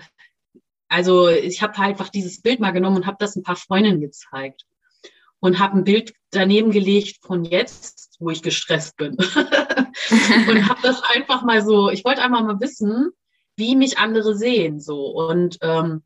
[0.88, 4.00] also ich habe halt einfach dieses Bild mal genommen und habe das ein paar Freundinnen
[4.00, 4.66] gezeigt
[5.40, 9.16] und habe ein Bild daneben gelegt von jetzt, wo ich gestresst bin.
[9.16, 13.10] und habe das einfach mal so, ich wollte einfach mal wissen,
[13.56, 14.80] wie mich andere sehen.
[14.80, 15.06] So.
[15.06, 16.02] Und ähm,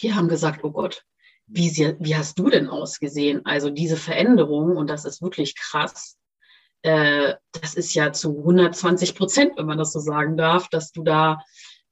[0.00, 1.04] die haben gesagt, oh Gott,
[1.46, 3.44] wie, sie, wie hast du denn ausgesehen?
[3.44, 6.16] Also diese Veränderung, und das ist wirklich krass,
[6.82, 11.02] äh, das ist ja zu 120 Prozent, wenn man das so sagen darf, dass du
[11.02, 11.42] da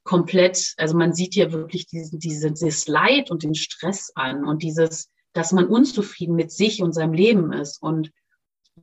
[0.03, 4.63] komplett, also man sieht ja wirklich diesen, diesen, dieses Leid und den Stress an und
[4.63, 7.81] dieses, dass man unzufrieden mit sich und seinem Leben ist.
[7.81, 8.11] Und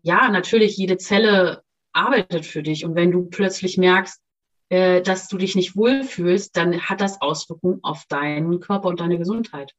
[0.02, 1.62] ja, natürlich, jede Zelle
[1.92, 2.84] arbeitet für dich.
[2.84, 4.20] Und wenn du plötzlich merkst,
[4.68, 9.18] äh, dass du dich nicht wohlfühlst, dann hat das Auswirkungen auf deinen Körper und deine
[9.18, 9.72] Gesundheit.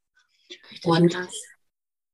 [0.71, 1.33] Richtig und krass.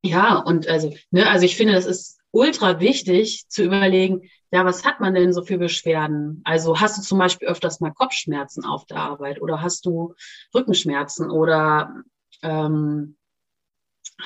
[0.04, 4.86] ja, und also, ne, also ich finde, das ist ultra wichtig zu überlegen, ja, was
[4.86, 6.42] hat man denn so für Beschwerden?
[6.44, 10.16] Also hast du zum Beispiel öfters mal Kopfschmerzen auf der Arbeit oder hast du
[10.54, 12.04] Rückenschmerzen oder
[12.42, 13.18] ähm,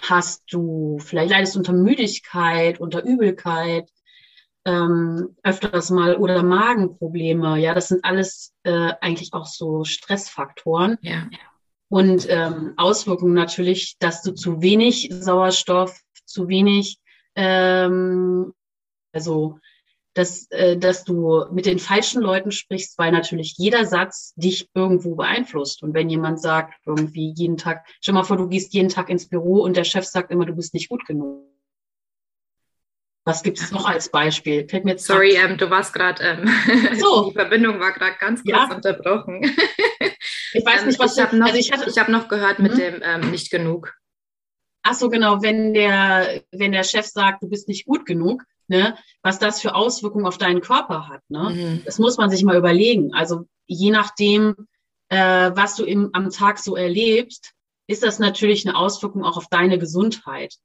[0.01, 3.89] hast du, vielleicht leidest unter Müdigkeit, unter Übelkeit,
[4.67, 7.57] ähm, öfters mal oder Magenprobleme.
[7.57, 10.97] Ja, das sind alles äh, eigentlich auch so Stressfaktoren.
[11.01, 11.29] Ja.
[11.89, 16.99] Und ähm, Auswirkungen natürlich, dass du zu wenig Sauerstoff, zu wenig,
[17.35, 18.53] ähm,
[19.13, 19.57] also
[20.13, 25.15] dass, äh, dass du mit den falschen Leuten sprichst, weil natürlich jeder Satz dich irgendwo
[25.15, 25.81] beeinflusst.
[25.81, 29.29] Und wenn jemand sagt, irgendwie jeden Tag, stell mal vor, du gehst jeden Tag ins
[29.29, 31.45] Büro und der Chef sagt immer, du bist nicht gut genug.
[33.27, 34.65] Was gibt es noch als Beispiel?
[34.69, 36.49] Fällt mir Sorry, ähm, du warst gerade, ähm,
[36.97, 37.25] so.
[37.29, 38.73] die Verbindung war gerade ganz kurz ja.
[38.73, 39.41] unterbrochen.
[40.53, 42.67] ich weiß nicht, was ich habe noch, also ich ich hab noch gehört mhm.
[42.67, 43.93] mit dem ähm, nicht genug.
[44.81, 48.97] Ach so, genau, wenn der, wenn der Chef sagt, du bist nicht gut genug, ne,
[49.23, 51.21] was das für Auswirkungen auf deinen Körper hat.
[51.27, 51.49] Ne?
[51.49, 51.81] Mhm.
[51.83, 53.13] Das muss man sich mal überlegen.
[53.13, 54.55] Also je nachdem,
[55.09, 57.51] äh, was du im, am Tag so erlebst,
[57.87, 60.55] ist das natürlich eine Auswirkung auch auf deine Gesundheit.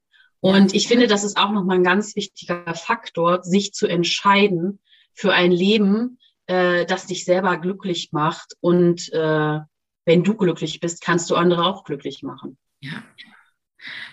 [0.43, 4.81] Und ich finde, das ist auch nochmal ein ganz wichtiger Faktor, sich zu entscheiden
[5.15, 8.57] für ein Leben, äh, das dich selber glücklich macht.
[8.61, 9.61] Und äh,
[10.05, 12.59] wenn du glücklich bist, kannst du andere auch glücklich machen.
[12.81, 13.05] Ja.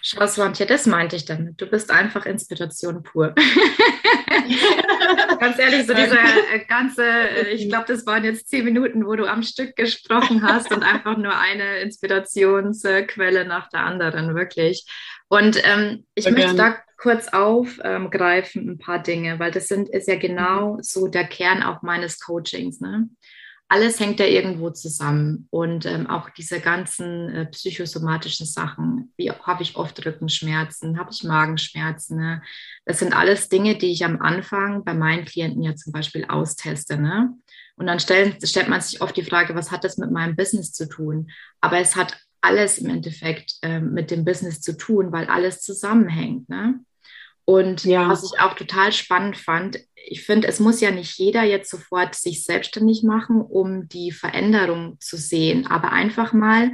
[0.04, 1.60] Schau, Swantje, das meinte ich damit.
[1.60, 3.34] Du bist einfach Inspiration pur.
[5.40, 6.20] Ganz ehrlich, so dieser
[6.54, 10.44] äh, ganze, äh, ich glaube, das waren jetzt zehn Minuten, wo du am Stück gesprochen
[10.44, 14.86] hast und einfach nur eine Inspirationsquelle nach der anderen, wirklich.
[15.30, 16.76] Und ähm, ich Sehr möchte gerne.
[16.76, 21.64] da kurz aufgreifen, ein paar Dinge, weil das sind, ist ja genau so der Kern
[21.64, 22.82] auch meines Coachings.
[22.82, 23.10] Ne?
[23.72, 29.14] alles hängt ja irgendwo zusammen und ähm, auch diese ganzen äh, psychosomatischen Sachen.
[29.16, 32.18] Wie habe ich oft Rückenschmerzen, habe ich Magenschmerzen?
[32.18, 32.42] Ne?
[32.86, 36.98] Das sind alles Dinge, die ich am Anfang bei meinen Klienten ja zum Beispiel austeste.
[36.98, 37.32] Ne?
[37.76, 40.72] Und dann stellt, stellt man sich oft die Frage, was hat das mit meinem Business
[40.72, 41.30] zu tun?
[41.62, 46.50] Aber es hat alles im Endeffekt äh, mit dem Business zu tun, weil alles zusammenhängt.
[46.50, 46.80] Ne?
[47.46, 48.08] Und ja.
[48.08, 52.16] was ich auch total spannend fand, ich finde, es muss ja nicht jeder jetzt sofort
[52.16, 56.72] sich selbstständig machen, um die Veränderung zu sehen, aber einfach mal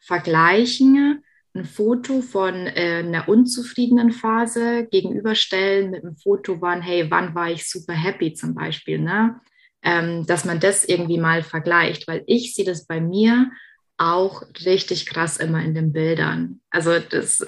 [0.00, 1.22] vergleichen,
[1.54, 7.50] ein Foto von äh, einer unzufriedenen Phase gegenüberstellen mit einem Foto von, hey, wann war
[7.50, 9.40] ich super happy zum Beispiel, ne?
[9.84, 13.50] Ähm, dass man das irgendwie mal vergleicht, weil ich sehe das bei mir
[14.02, 16.60] auch richtig krass immer in den Bildern.
[16.70, 17.44] Also das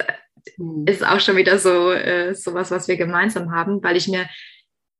[0.57, 0.85] mhm.
[0.87, 4.27] ist auch schon wieder so äh, sowas, was wir gemeinsam haben, weil ich mir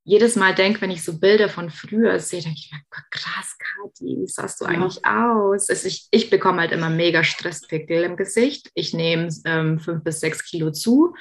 [0.04, 4.18] jedes Mal denke, wenn ich so Bilder von früher sehe, denke ich mir, krass, Kathi,
[4.20, 4.70] wie sahst du ja.
[4.70, 5.68] eigentlich aus?
[5.68, 8.70] Also ich, ich bekomme halt immer mega Stresspickel im Gesicht.
[8.74, 11.14] Ich nehme ähm, fünf bis sechs Kilo zu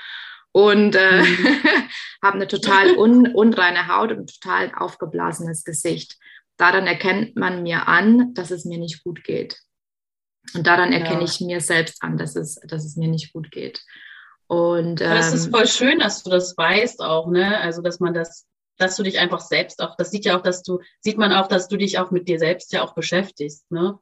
[0.52, 1.48] und äh, mhm.
[2.21, 6.17] habe eine total un, unreine Haut und ein total aufgeblasenes Gesicht.
[6.58, 9.58] Daran erkennt man mir an, dass es mir nicht gut geht.
[10.53, 11.25] Und daran erkenne ja.
[11.25, 13.81] ich mir selbst an, dass es, dass es mir nicht gut geht.
[14.47, 17.60] Und ähm, das ist ähm, voll schön, dass du das weißt auch, ne?
[17.60, 20.63] Also dass man das dass du dich einfach selbst auch, das sieht ja auch, dass
[20.63, 23.97] du, sieht man auch, dass du dich auch mit dir selbst ja auch beschäftigst, ne?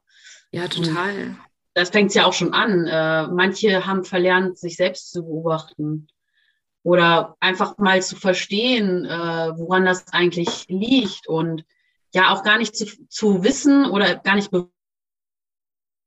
[0.50, 1.16] Ja, total.
[1.18, 1.38] Und
[1.74, 2.86] das fängt ja auch schon an.
[2.86, 6.08] Äh, manche haben verlernt, sich selbst zu beobachten
[6.82, 9.10] oder einfach mal zu verstehen, äh,
[9.56, 11.64] woran das eigentlich liegt und
[12.12, 14.52] ja auch gar nicht zu, zu wissen oder gar nicht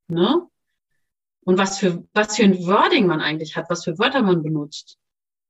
[0.08, 0.48] ne?
[1.42, 4.98] Und was für was für ein Wording man eigentlich hat, was für Wörter man benutzt.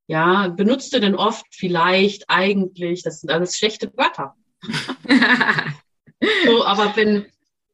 [0.07, 4.35] Ja, benutzt du denn oft vielleicht eigentlich, das sind alles schlechte Wörter.
[6.45, 7.25] so, aber wenn,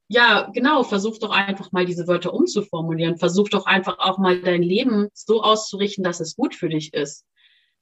[0.08, 3.18] ja, genau, versuch doch einfach mal diese Wörter umzuformulieren.
[3.18, 7.26] Versuch doch einfach auch mal dein Leben so auszurichten, dass es gut für dich ist.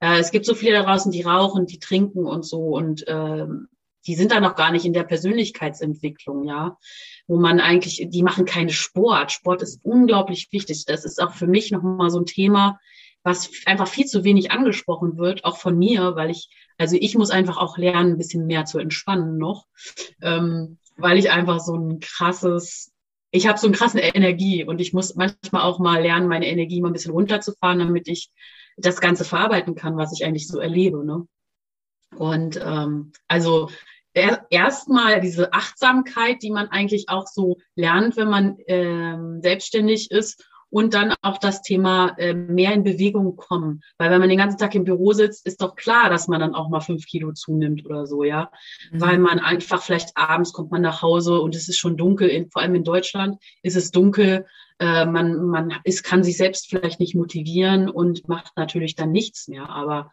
[0.02, 3.70] Äh, es gibt so viele da draußen, die rauchen, die trinken und so und ähm,
[4.08, 6.78] die sind da noch gar nicht in der Persönlichkeitsentwicklung, ja,
[7.28, 9.32] wo man eigentlich, die machen keinen Sport.
[9.32, 10.86] Sport ist unglaublich wichtig.
[10.86, 12.80] Das ist auch für mich nochmal so ein Thema,
[13.24, 17.30] was einfach viel zu wenig angesprochen wird, auch von mir, weil ich, also ich muss
[17.30, 19.68] einfach auch lernen, ein bisschen mehr zu entspannen noch,
[20.22, 22.92] ähm, weil ich einfach so ein krasses,
[23.30, 26.82] ich habe so eine krasse Energie und ich muss manchmal auch mal lernen, meine Energie
[26.82, 28.32] mal ein bisschen runterzufahren, damit ich
[28.78, 31.06] das Ganze verarbeiten kann, was ich eigentlich so erlebe.
[31.06, 31.28] Ne?
[32.16, 33.70] Und ähm, also
[34.14, 40.94] erstmal diese Achtsamkeit, die man eigentlich auch so lernt, wenn man ähm, selbstständig ist und
[40.94, 43.82] dann auch das Thema äh, mehr in Bewegung kommen.
[43.98, 46.56] Weil wenn man den ganzen Tag im Büro sitzt, ist doch klar, dass man dann
[46.56, 48.50] auch mal fünf Kilo zunimmt oder so, ja.
[48.92, 49.02] Mhm.
[49.02, 52.50] Weil man einfach vielleicht abends kommt man nach Hause und es ist schon dunkel, in,
[52.50, 54.46] vor allem in Deutschland ist es dunkel.
[54.80, 59.50] Äh, man man ist, kann sich selbst vielleicht nicht motivieren und macht natürlich dann nichts
[59.50, 59.70] mehr.
[59.70, 60.12] Aber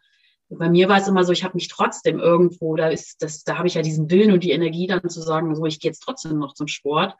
[0.50, 3.58] bei mir war es immer so, ich habe mich trotzdem irgendwo, da ist das, da
[3.58, 6.00] habe ich ja diesen Willen und die Energie dann zu sagen, so ich gehe jetzt
[6.00, 7.16] trotzdem noch zum Sport.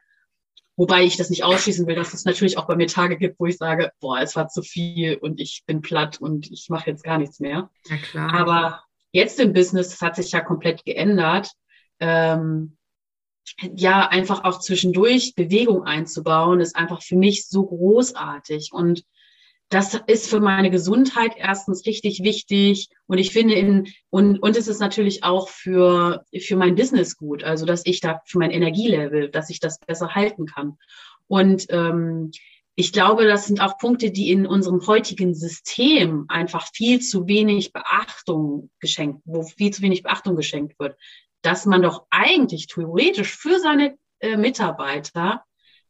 [0.76, 3.46] Wobei ich das nicht ausschließen will, dass es natürlich auch bei mir Tage gibt, wo
[3.46, 7.02] ich sage, boah, es war zu viel und ich bin platt und ich mache jetzt
[7.02, 7.68] gar nichts mehr.
[7.86, 8.32] Ja, klar.
[8.32, 11.50] Aber jetzt im Business, das hat sich ja komplett geändert.
[11.98, 12.76] Ähm,
[13.74, 18.70] ja, einfach auch zwischendurch Bewegung einzubauen, ist einfach für mich so großartig.
[18.72, 19.02] Und
[19.70, 24.66] das ist für meine Gesundheit erstens richtig wichtig und ich finde in und und es
[24.66, 29.30] ist natürlich auch für für mein Business gut, also dass ich da für mein Energielevel,
[29.30, 30.78] dass ich das besser halten kann.
[31.26, 32.30] Und ähm,
[32.74, 37.72] ich glaube, das sind auch Punkte, die in unserem heutigen System einfach viel zu wenig
[37.72, 40.96] Beachtung geschenkt, wo viel zu wenig Beachtung geschenkt wird,
[41.42, 45.44] dass man doch eigentlich theoretisch für seine äh, Mitarbeiter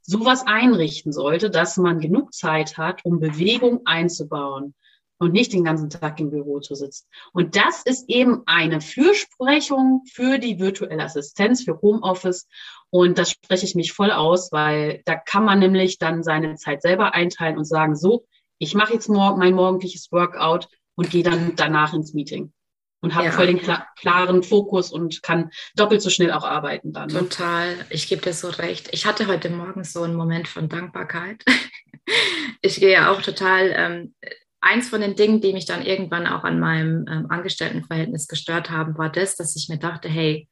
[0.08, 4.74] sowas einrichten sollte, dass man genug Zeit hat, um Bewegung einzubauen
[5.18, 7.06] und nicht den ganzen Tag im Büro zu sitzen.
[7.34, 12.48] Und das ist eben eine Fürsprechung für die virtuelle Assistenz, für Homeoffice.
[12.88, 16.80] Und das spreche ich mich voll aus, weil da kann man nämlich dann seine Zeit
[16.80, 18.24] selber einteilen und sagen, so,
[18.58, 22.52] ich mache jetzt morgen mein morgendliches Workout und gehe dann danach ins Meeting
[23.00, 23.32] und habe ja.
[23.32, 27.08] voll den klar, klaren Fokus und kann doppelt so schnell auch arbeiten dann.
[27.08, 27.20] Ne?
[27.20, 28.88] Total, ich gebe dir so recht.
[28.92, 31.44] Ich hatte heute Morgen so einen Moment von Dankbarkeit.
[32.62, 33.72] ich gehe ja auch total.
[33.74, 34.14] Ähm,
[34.60, 38.98] eins von den Dingen, die mich dann irgendwann auch an meinem ähm, Angestelltenverhältnis gestört haben,
[38.98, 40.48] war das, dass ich mir dachte, hey,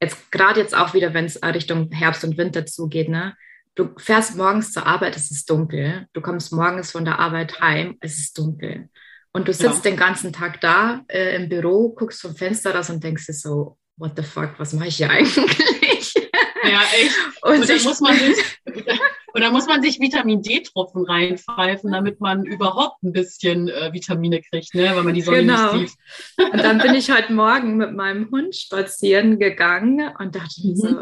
[0.00, 3.34] jetzt gerade jetzt auch wieder, wenn es Richtung Herbst und Winter zugeht, ne?
[3.74, 6.06] Du fährst morgens zur Arbeit, es ist dunkel.
[6.14, 8.88] Du kommst morgens von der Arbeit heim, es ist dunkel.
[9.36, 9.90] Und du sitzt ja.
[9.90, 13.76] den ganzen Tag da äh, im Büro, guckst vom Fenster raus und denkst dir so,
[13.98, 16.14] what the fuck, was mache ich hier eigentlich?
[16.64, 17.14] Ja, echt.
[17.42, 18.38] Und, und dann muss man sich,
[19.34, 24.40] und dann muss man sich Vitamin D-Tropfen reinpfeifen, damit man überhaupt ein bisschen äh, Vitamine
[24.40, 24.96] kriegt, ne?
[24.96, 25.76] weil man die Sonne genau.
[25.76, 26.52] nicht sieht.
[26.54, 30.70] Und dann bin ich heute Morgen mit meinem Hund spazieren gegangen und dachte mhm.
[30.70, 31.00] mir so,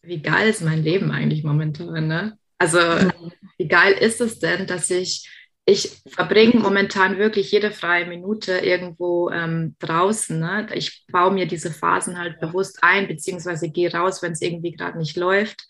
[0.00, 2.38] wie geil ist mein Leben eigentlich momentan, ne?
[2.56, 3.30] Also, mhm.
[3.58, 5.28] wie geil ist es denn, dass ich
[5.66, 10.38] ich verbringe momentan wirklich jede freie Minute irgendwo ähm, draußen.
[10.38, 10.68] Ne?
[10.74, 14.98] Ich baue mir diese Phasen halt bewusst ein, beziehungsweise gehe raus, wenn es irgendwie gerade
[14.98, 15.66] nicht läuft.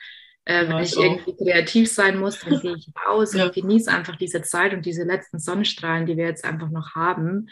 [0.47, 3.45] Äh, wenn ich irgendwie kreativ sein muss, dann gehe ich raus ja.
[3.45, 7.49] und genieße einfach diese Zeit und diese letzten Sonnenstrahlen, die wir jetzt einfach noch haben.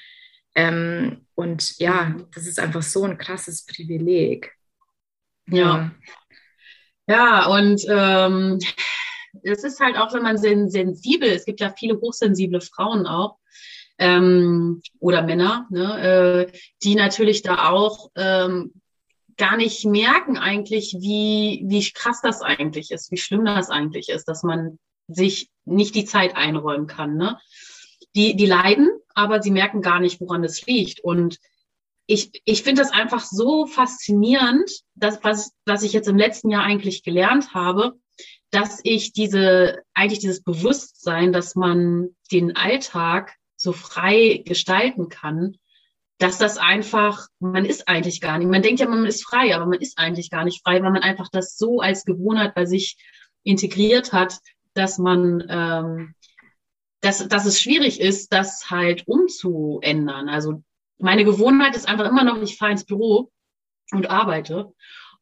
[0.54, 2.26] Ähm, und ja, mhm.
[2.34, 4.52] das ist einfach so ein krasses Privileg.
[5.46, 5.92] Ja.
[7.06, 8.58] Ja, und ähm,
[9.42, 13.38] es ist halt auch, wenn man sensibel, es gibt ja viele hochsensible Frauen auch,
[13.98, 18.72] ähm, oder Männer, ne, äh, die natürlich da auch ähm,
[19.36, 24.26] gar nicht merken eigentlich, wie, wie krass das eigentlich ist, wie schlimm das eigentlich ist,
[24.26, 24.78] dass man
[25.08, 27.16] sich nicht die Zeit einräumen kann.
[27.16, 27.38] Ne?
[28.14, 31.00] Die, die leiden, aber sie merken gar nicht, woran es liegt.
[31.00, 31.38] Und
[32.06, 36.64] ich, ich finde das einfach so faszinierend, dass, was, was ich jetzt im letzten Jahr
[36.64, 37.94] eigentlich gelernt habe,
[38.52, 45.56] dass ich diese, eigentlich dieses Bewusstsein, dass man den Alltag so frei gestalten kann,
[46.18, 49.66] dass das einfach, man ist eigentlich gar nicht, man denkt ja, man ist frei, aber
[49.66, 52.98] man ist eigentlich gar nicht frei, weil man einfach das so als Gewohnheit bei sich
[53.42, 54.38] integriert hat,
[54.74, 56.14] dass man, ähm,
[57.00, 60.28] dass, dass es schwierig ist, das halt umzuändern.
[60.28, 60.62] Also
[60.98, 63.30] meine Gewohnheit ist einfach immer noch, ich fahre ins Büro
[63.92, 64.72] und arbeite.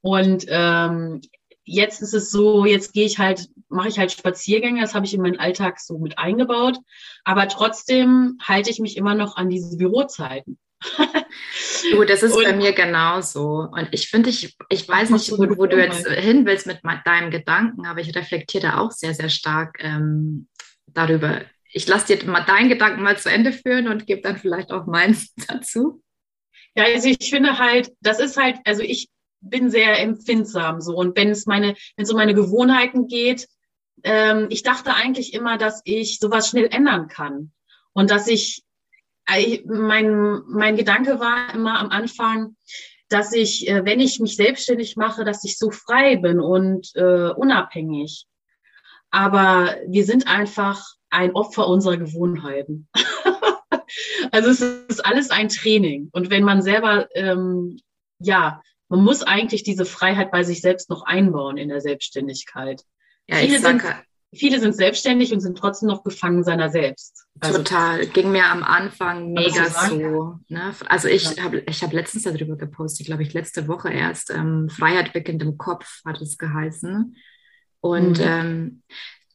[0.02, 1.20] Und ähm,
[1.64, 5.14] jetzt ist es so, jetzt gehe ich halt, mache ich halt Spaziergänge, das habe ich
[5.14, 6.78] in meinen Alltag so mit eingebaut.
[7.24, 10.58] Aber trotzdem halte ich mich immer noch an diese Bürozeiten.
[11.92, 13.68] du, das ist und, bei mir genauso.
[13.70, 17.30] Und ich finde, ich, ich weiß nicht, wo, wo, du jetzt hin willst mit deinem
[17.30, 20.48] Gedanken, aber ich reflektiere da auch sehr, sehr stark ähm,
[20.86, 21.42] darüber.
[21.72, 24.86] Ich lasse dir mal deinen Gedanken mal zu Ende führen und gebe dann vielleicht auch
[24.86, 26.02] meins dazu.
[26.74, 29.08] Ja, also ich finde halt, das ist halt, also ich
[29.40, 30.94] bin sehr empfindsam so.
[30.94, 33.48] Und wenn es meine, wenn es um meine Gewohnheiten geht,
[34.02, 37.52] ähm, ich dachte eigentlich immer, dass ich sowas schnell ändern kann.
[37.92, 38.64] Und dass ich
[39.64, 42.56] mein, mein Gedanke war immer am Anfang,
[43.08, 47.30] dass ich, äh, wenn ich mich selbstständig mache, dass ich so frei bin und äh,
[47.30, 48.26] unabhängig.
[49.10, 52.88] Aber wir sind einfach ein Opfer unserer Gewohnheiten.
[54.32, 56.08] also es ist alles ein Training.
[56.12, 57.80] Und wenn man selber, ähm,
[58.20, 62.82] ja, man muss eigentlich diese Freiheit bei sich selbst noch einbauen in der Selbstständigkeit.
[63.28, 63.94] Ja, Viele ich sag, sind,
[64.34, 67.24] viele sind selbstständig und sind trotzdem noch gefangen seiner selbst.
[67.38, 68.04] Also, Total.
[68.06, 70.40] Ging mir am Anfang mega so.
[70.48, 70.74] Ne?
[70.88, 71.44] Also ich ja.
[71.44, 74.30] habe ich hab letztens darüber gepostet, glaube ich, letzte Woche erst.
[74.30, 77.16] Ähm, Freiheit beginnt im Kopf, hat es geheißen.
[77.80, 78.24] Und mhm.
[78.24, 78.82] ähm,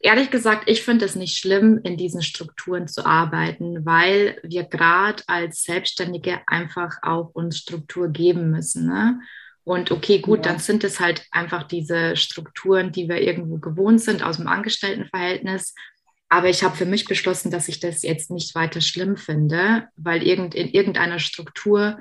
[0.01, 5.24] ehrlich gesagt, ich finde es nicht schlimm, in diesen Strukturen zu arbeiten, weil wir gerade
[5.28, 8.88] als Selbstständige einfach auch uns Struktur geben müssen.
[8.88, 9.22] Ne?
[9.66, 10.51] Und okay, gut, ja.
[10.51, 15.74] dann sind es halt einfach diese Strukturen, die wir irgendwo gewohnt sind aus dem Angestelltenverhältnis.
[16.30, 20.24] Aber ich habe für mich beschlossen, dass ich das jetzt nicht weiter schlimm finde, weil
[20.24, 21.99] irgend, in irgendeiner Struktur,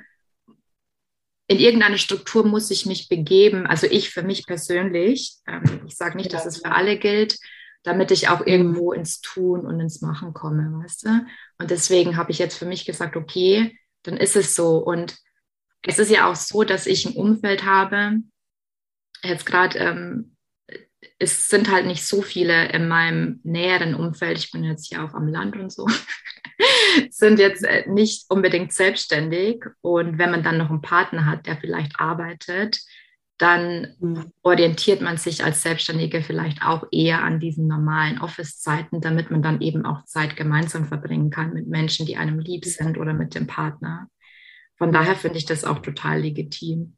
[1.47, 6.17] in irgendeine Struktur muss ich mich begeben, also ich für mich persönlich, ähm, ich sage
[6.17, 7.39] nicht, dass es für alle gilt,
[7.83, 11.27] damit ich auch irgendwo ins Tun und ins Machen komme, weißt du?
[11.59, 14.79] Und deswegen habe ich jetzt für mich gesagt, okay, dann ist es so.
[14.79, 15.17] Und
[15.87, 18.21] es ist ja auch so, dass ich ein Umfeld habe,
[19.23, 20.37] jetzt gerade, ähm,
[21.19, 25.15] es sind halt nicht so viele in meinem näheren Umfeld, ich bin jetzt hier auch
[25.15, 25.87] am Land und so,
[27.11, 29.65] sind jetzt äh, nicht unbedingt selbstständig.
[29.81, 32.81] Und wenn man dann noch einen Partner hat, der vielleicht arbeitet,
[33.39, 34.33] dann mhm.
[34.43, 39.61] orientiert man sich als Selbstständige vielleicht auch eher an diesen normalen Office-Zeiten, damit man dann
[39.61, 43.47] eben auch Zeit gemeinsam verbringen kann mit Menschen, die einem lieb sind oder mit dem
[43.47, 44.09] Partner.
[44.77, 46.97] Von daher finde ich das auch total legitim.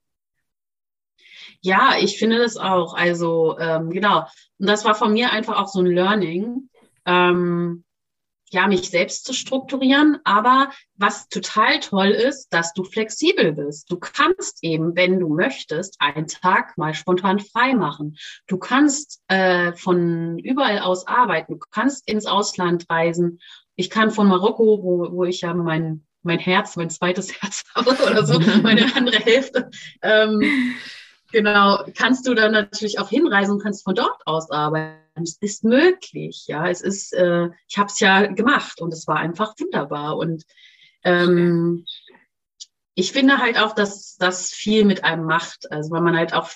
[1.61, 2.95] Ja, ich finde das auch.
[2.95, 4.27] Also ähm, genau.
[4.59, 6.71] Und das war von mir einfach auch so ein Learning,
[7.05, 7.85] ähm,
[8.51, 10.19] ja, mich selbst zu strukturieren.
[10.25, 13.91] Aber was total toll ist, dass du flexibel bist.
[13.91, 18.17] Du kannst eben, wenn du möchtest, einen Tag mal spontan frei machen.
[18.47, 21.55] Du kannst äh, von überall aus arbeiten.
[21.55, 23.41] Du kannst ins Ausland reisen.
[23.75, 28.27] Ich kann von Marokko, wo, wo ich ja mein mein Herz, mein zweites Herz oder
[28.27, 29.71] so, meine andere Hälfte.
[30.03, 30.43] Ähm,
[31.33, 35.01] genau, kannst du dann natürlich auch hinreisen und kannst von dort aus arbeiten.
[35.23, 36.69] Es ist möglich, ja.
[36.69, 40.19] Es ist, äh, ich habe es ja gemacht und es war einfach wunderbar.
[40.19, 40.45] Und
[41.05, 41.87] ähm,
[42.95, 45.71] ich finde halt auch, dass das viel mit einem macht.
[45.73, 46.51] Also weil man halt auch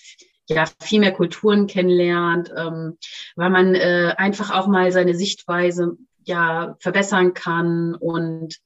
[0.46, 2.98] ja viel mehr Kulturen kennenlernt, ähm,
[3.36, 8.56] weil man äh, einfach auch mal seine Sichtweise ja verbessern kann und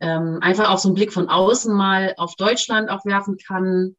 [0.00, 3.96] ähm, einfach auch so einen Blick von außen mal auf Deutschland auch werfen kann.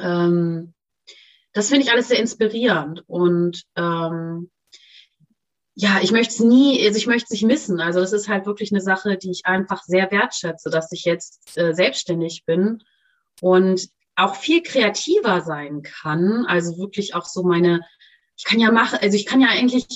[0.00, 0.74] Ähm,
[1.52, 4.50] das finde ich alles sehr inspirierend und ähm,
[5.74, 7.80] ja, ich möchte es nie, also ich möchte es nicht missen.
[7.80, 11.56] Also das ist halt wirklich eine Sache, die ich einfach sehr wertschätze, dass ich jetzt
[11.56, 12.82] äh, selbstständig bin
[13.40, 16.44] und auch viel kreativer sein kann.
[16.46, 17.80] Also wirklich auch so meine
[18.42, 19.86] ich kann ja machen, also ich kann ja eigentlich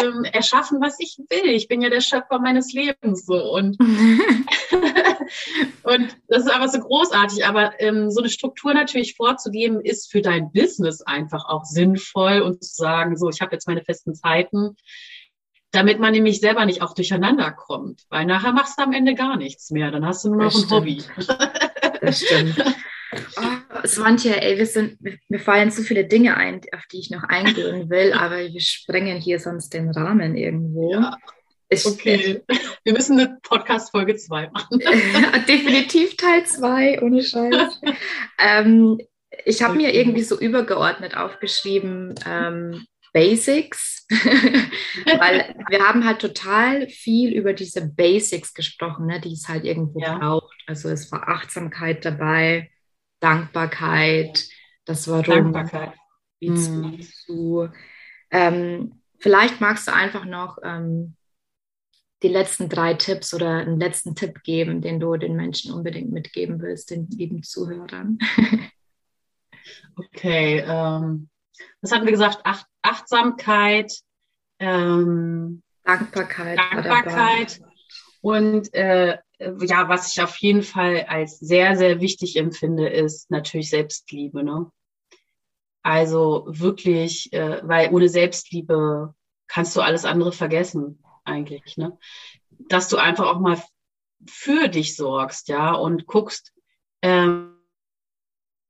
[0.00, 1.50] ähm, erschaffen, was ich will.
[1.50, 3.76] Ich bin ja der Schöpfer meines Lebens so und
[5.82, 7.44] und das ist aber so großartig.
[7.44, 12.62] Aber ähm, so eine Struktur natürlich vorzugeben, ist für dein Business einfach auch sinnvoll und
[12.62, 14.76] zu sagen, so ich habe jetzt meine festen Zeiten.
[15.72, 19.36] damit man nämlich selber nicht auch durcheinander kommt, weil nachher machst du am Ende gar
[19.36, 20.80] nichts mehr, dann hast du nur noch das ein stimmt.
[20.80, 21.02] Hobby.
[22.00, 22.76] Das stimmt.
[23.12, 24.98] Oh, Svantje, ey, wir sind,
[25.28, 29.20] mir fallen so viele Dinge ein, auf die ich noch eingehen will, aber wir sprengen
[29.20, 30.92] hier sonst den Rahmen irgendwo.
[30.92, 31.16] Ja.
[31.68, 32.42] Ich, okay,
[32.84, 34.78] wir müssen eine Podcast-Folge 2 machen.
[35.48, 37.80] Definitiv Teil 2, ohne Scheiß.
[38.38, 39.00] ähm,
[39.44, 39.82] ich habe okay.
[39.82, 47.88] mir irgendwie so übergeordnet aufgeschrieben, ähm, Basics, weil wir haben halt total viel über diese
[47.88, 50.18] Basics gesprochen, ne, die es halt irgendwo ja.
[50.18, 50.54] braucht.
[50.66, 52.70] Also es war Achtsamkeit dabei,
[53.26, 54.48] Dankbarkeit,
[54.84, 55.94] das Warum, Dankbarkeit.
[56.40, 57.02] hm.
[57.02, 57.68] zu.
[58.30, 61.16] Ähm, vielleicht magst du einfach noch ähm,
[62.22, 66.60] die letzten drei Tipps oder einen letzten Tipp geben, den du den Menschen unbedingt mitgeben
[66.62, 68.18] willst, den lieben Zuhörern.
[69.96, 71.28] okay, ähm,
[71.80, 72.38] was hatten wir gesagt?
[72.44, 73.92] Ach, Achtsamkeit,
[74.60, 76.58] ähm, Dankbarkeit.
[76.58, 77.60] Dankbarkeit.
[78.20, 83.70] Und äh, ja, was ich auf jeden Fall als sehr, sehr wichtig empfinde, ist natürlich
[83.70, 84.42] Selbstliebe.
[84.42, 84.70] Ne?
[85.82, 89.14] Also wirklich, äh, weil ohne Selbstliebe
[89.46, 91.76] kannst du alles andere vergessen, eigentlich.
[91.76, 91.98] Ne?
[92.50, 93.62] Dass du einfach auch mal
[94.26, 96.52] für dich sorgst, ja, und guckst,
[97.02, 97.52] ähm,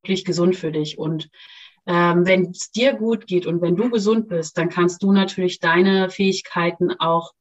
[0.02, 0.98] wirklich gesund für dich.
[0.98, 1.30] Und
[1.86, 5.60] ähm, wenn es dir gut geht und wenn du gesund bist, dann kannst du natürlich
[5.60, 7.32] deine Fähigkeiten auch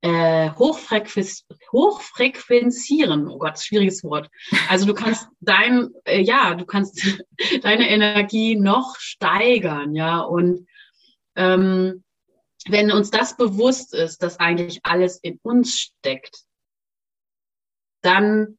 [0.00, 3.28] äh, hochfrequenz hochfrequenzieren.
[3.28, 4.30] Oh Gott, schwieriges Wort.
[4.68, 7.02] Also du kannst dein, äh, ja, du kannst
[7.62, 10.20] deine Energie noch steigern, ja.
[10.20, 10.66] Und
[11.36, 12.04] ähm,
[12.66, 16.44] wenn uns das bewusst ist, dass eigentlich alles in uns steckt,
[18.02, 18.58] dann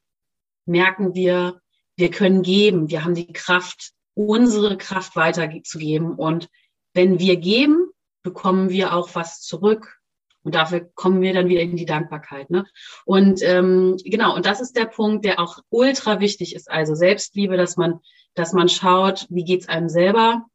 [0.66, 1.62] merken wir,
[1.96, 6.16] wir können geben, wir haben die Kraft, unsere Kraft weiterzugeben.
[6.16, 6.50] Und
[6.94, 7.90] wenn wir geben,
[8.24, 9.99] bekommen wir auch was zurück.
[10.44, 12.50] Und dafür kommen wir dann wieder in die Dankbarkeit.
[12.50, 12.66] Ne?
[13.06, 16.72] Und ähm, genau, und das ist der Punkt, der auch ultra wichtig ist.
[16.72, 18.00] Also Selbstliebe, dass man,
[18.36, 20.46] dass man schaut, wie geht's einem selber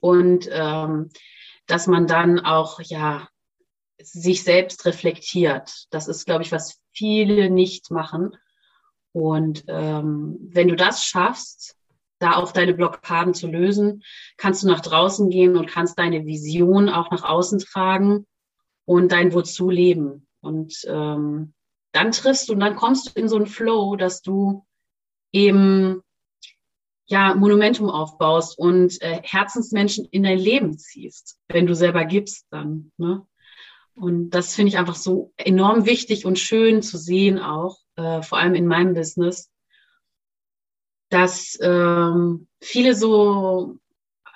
[0.00, 1.10] und ähm,
[1.66, 3.28] dass man dann auch ja
[4.00, 5.86] sich selbst reflektiert.
[5.90, 8.36] Das ist, glaube ich, was viele nicht machen.
[9.12, 11.76] Und ähm, wenn du das schaffst,
[12.18, 14.02] da auch deine Blockaden zu lösen,
[14.36, 18.26] kannst du nach draußen gehen und kannst deine Vision auch nach außen tragen
[18.88, 20.26] und dein Wozu leben.
[20.40, 21.52] Und ähm,
[21.92, 24.64] dann triffst du und dann kommst du in so einen Flow, dass du
[25.30, 26.00] eben
[27.04, 32.90] ja Monumentum aufbaust und äh, Herzensmenschen in dein Leben ziehst, wenn du selber gibst dann.
[32.96, 33.26] Ne?
[33.94, 38.38] Und das finde ich einfach so enorm wichtig und schön zu sehen auch, äh, vor
[38.38, 39.50] allem in meinem Business,
[41.10, 43.76] dass ähm, viele so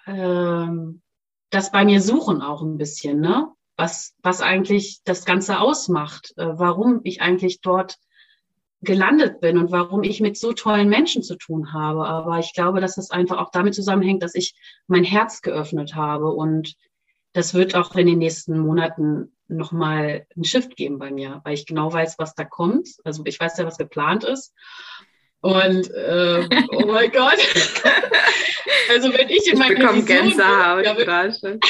[0.06, 1.00] ähm,
[1.48, 3.50] das bei mir suchen auch ein bisschen, ne?
[3.76, 7.96] Was, was eigentlich das Ganze ausmacht, äh, warum ich eigentlich dort
[8.82, 12.04] gelandet bin und warum ich mit so tollen Menschen zu tun habe.
[12.04, 14.54] Aber ich glaube, dass es einfach auch damit zusammenhängt, dass ich
[14.88, 16.74] mein Herz geöffnet habe und
[17.32, 21.66] das wird auch in den nächsten Monaten nochmal einen Shift geben bei mir, weil ich
[21.66, 22.88] genau weiß, was da kommt.
[23.04, 24.52] Also ich weiß ja, was geplant ist.
[25.40, 27.38] Und äh, oh mein Gott.
[28.90, 31.60] also wenn ich in meine ich Gänsehaut ja, wenn,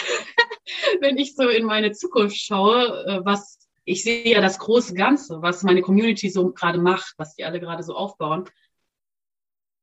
[1.01, 5.43] wenn ich so in meine Zukunft schaue, äh, was ich sehe ja das große Ganze,
[5.43, 8.49] was meine Community so gerade macht, was die alle gerade so aufbauen,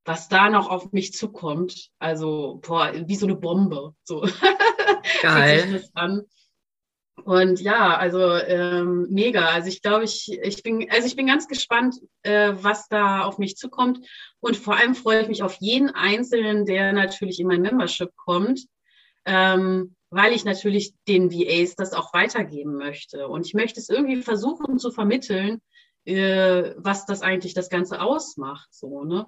[0.06, 1.90] was da noch auf mich zukommt.
[2.00, 3.94] Also boah, wie so eine Bombe.
[4.04, 4.26] So.
[5.22, 5.84] Geil.
[7.26, 9.50] Und ja, also ähm, mega.
[9.50, 13.38] Also ich glaube, ich, ich bin, also ich bin ganz gespannt, äh, was da auf
[13.38, 14.00] mich zukommt.
[14.40, 18.62] Und vor allem freue ich mich auf jeden Einzelnen, der natürlich in mein Membership kommt,
[19.26, 23.28] ähm, weil ich natürlich den VAs das auch weitergeben möchte.
[23.28, 25.62] Und ich möchte es irgendwie versuchen zu vermitteln,
[26.06, 28.70] äh, was das eigentlich das Ganze ausmacht.
[28.72, 29.28] So, ne?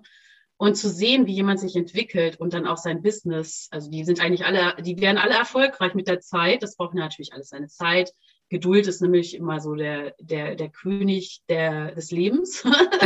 [0.61, 4.21] und zu sehen, wie jemand sich entwickelt und dann auch sein Business, also die sind
[4.21, 6.61] eigentlich alle, die werden alle erfolgreich mit der Zeit.
[6.61, 8.13] Das braucht natürlich alles seine Zeit.
[8.49, 12.61] Geduld ist nämlich immer so der, der, der König der, des Lebens.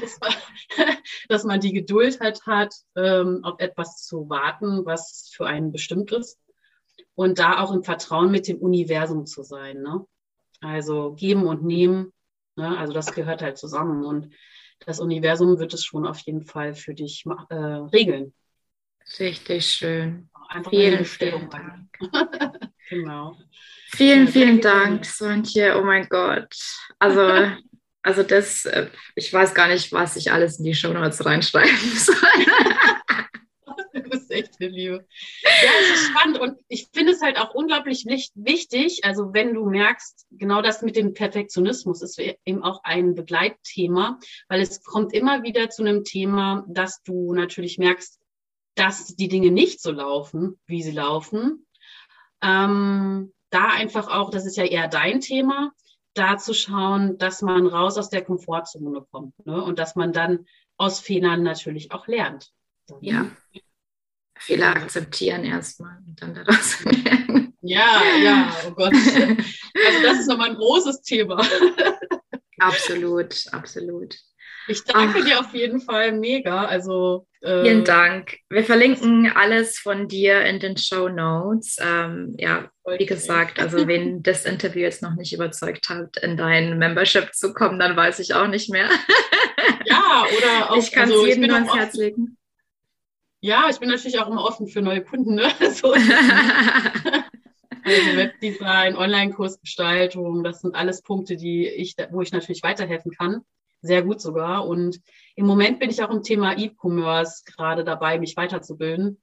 [0.00, 0.32] dass, man,
[1.28, 6.10] dass, man, die Geduld halt hat, ähm, auf etwas zu warten, was für einen bestimmt
[6.10, 6.40] ist.
[7.14, 9.82] Und da auch im Vertrauen mit dem Universum zu sein.
[9.82, 10.04] Ne?
[10.60, 12.12] Also geben und nehmen.
[12.56, 12.76] Ne?
[12.76, 14.04] Also das gehört halt zusammen.
[14.04, 14.34] Und
[14.86, 18.32] das Universum wird es schon auf jeden Fall für dich äh, regeln.
[19.18, 20.28] Richtig schön.
[20.48, 21.88] Einfach vielen, vielen Dank.
[22.88, 23.36] genau.
[23.88, 25.78] Vielen, vielen Dank, Swantje.
[25.78, 26.54] Oh mein Gott.
[26.98, 27.50] Also,
[28.02, 31.76] also das, äh, ich weiß gar nicht, was ich alles in die Show Notes reinschreiben
[31.94, 32.16] soll.
[34.32, 35.06] echt eine Liebe.
[35.42, 39.66] Ja, es ist spannend und ich finde es halt auch unglaublich wichtig, also wenn du
[39.66, 44.18] merkst, genau das mit dem Perfektionismus ist eben auch ein Begleitthema,
[44.48, 48.18] weil es kommt immer wieder zu einem Thema, dass du natürlich merkst,
[48.74, 51.66] dass die Dinge nicht so laufen, wie sie laufen.
[52.42, 55.72] Ähm, da einfach auch, das ist ja eher dein Thema,
[56.14, 59.62] da zu schauen, dass man raus aus der Komfortzone kommt ne?
[59.62, 62.52] und dass man dann aus Fehlern natürlich auch lernt.
[63.00, 63.30] Ja.
[64.42, 67.54] Fehler akzeptieren erstmal und dann daraus lernen.
[67.62, 68.92] Ja, ja, oh Gott.
[68.92, 71.46] Also das ist nochmal ein großes Thema.
[72.58, 74.16] Absolut, absolut.
[74.68, 75.24] Ich danke Ach.
[75.24, 76.64] dir auf jeden Fall mega.
[76.64, 78.38] Also äh, vielen Dank.
[78.48, 81.76] Wir verlinken alles von dir in den Show Notes.
[81.80, 86.78] Ähm, ja, wie gesagt, also wenn das Interview jetzt noch nicht überzeugt hat, in dein
[86.78, 88.88] Membership zu kommen, dann weiß ich auch nicht mehr.
[89.84, 90.76] ja, oder auch.
[90.76, 92.36] Ich kann es also, jedem nur ans Herz legen.
[93.42, 95.34] Ja, ich bin natürlich auch immer offen für neue Kunden.
[95.34, 95.50] Ne?
[95.72, 95.92] So
[97.84, 103.42] also Webdesign, Online-Kursgestaltung, das sind alles Punkte, die ich, wo ich natürlich weiterhelfen kann
[103.82, 104.66] sehr gut sogar.
[104.66, 105.00] Und
[105.34, 109.20] im Moment bin ich auch im Thema E-Commerce gerade dabei, mich weiterzubilden.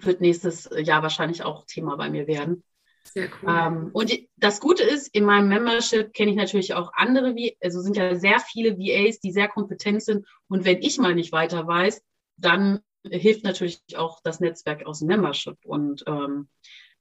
[0.00, 2.64] Wird nächstes Jahr wahrscheinlich auch Thema bei mir werden.
[3.04, 3.48] Sehr cool.
[3.48, 7.98] Ähm, und das Gute ist, in meinem Membership kenne ich natürlich auch andere, also sind
[7.98, 10.26] ja sehr viele VAs, die sehr kompetent sind.
[10.48, 12.02] Und wenn ich mal nicht weiter weiß,
[12.38, 12.80] dann
[13.10, 15.58] hilft natürlich auch das Netzwerk aus Membership.
[15.64, 16.48] Und ähm,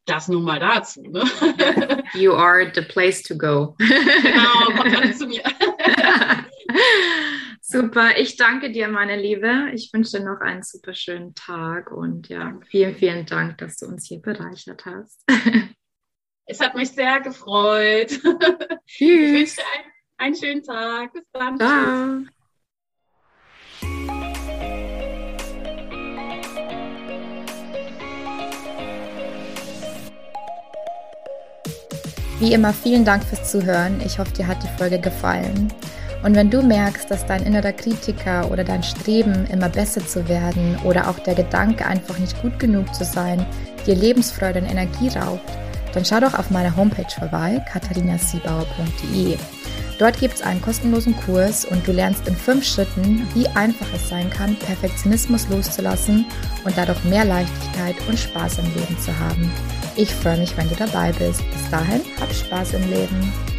[0.06, 1.02] das nun mal dazu.
[1.02, 1.24] Ne?
[2.14, 3.76] You are the place to go.
[3.78, 5.44] Genau, kommt alle zu mir.
[7.62, 9.70] Super, ich danke dir, meine Liebe.
[9.74, 13.88] Ich wünsche dir noch einen super schönen Tag und ja, vielen, vielen Dank, dass du
[13.88, 15.24] uns hier bereichert hast.
[16.46, 18.10] Es hat mich sehr gefreut.
[18.86, 18.98] Tschüss.
[18.98, 21.14] Ich wünsche dir einen, einen schönen Tag.
[21.14, 21.58] Bis dann.
[21.58, 22.33] Ciao.
[32.44, 34.02] Wie immer, vielen Dank fürs Zuhören.
[34.06, 35.70] Ich hoffe, dir hat die Folge gefallen.
[36.26, 40.78] Und wenn du merkst, dass dein innerer Kritiker oder dein Streben, immer besser zu werden
[40.84, 43.46] oder auch der Gedanke, einfach nicht gut genug zu sein,
[43.88, 45.50] dir Lebensfreude und Energie raubt,
[45.94, 49.38] dann schau doch auf meiner Homepage vorbei, katharinasiebauer.de.
[50.00, 54.10] Dort gibt es einen kostenlosen Kurs und du lernst in fünf Schritten, wie einfach es
[54.10, 56.26] sein kann, Perfektionismus loszulassen
[56.66, 59.52] und dadurch mehr Leichtigkeit und Spaß im Leben zu haben.
[59.96, 61.42] Ich freue mich, wenn du dabei bist.
[61.52, 63.53] Bis dahin, hab Spaß im Leben.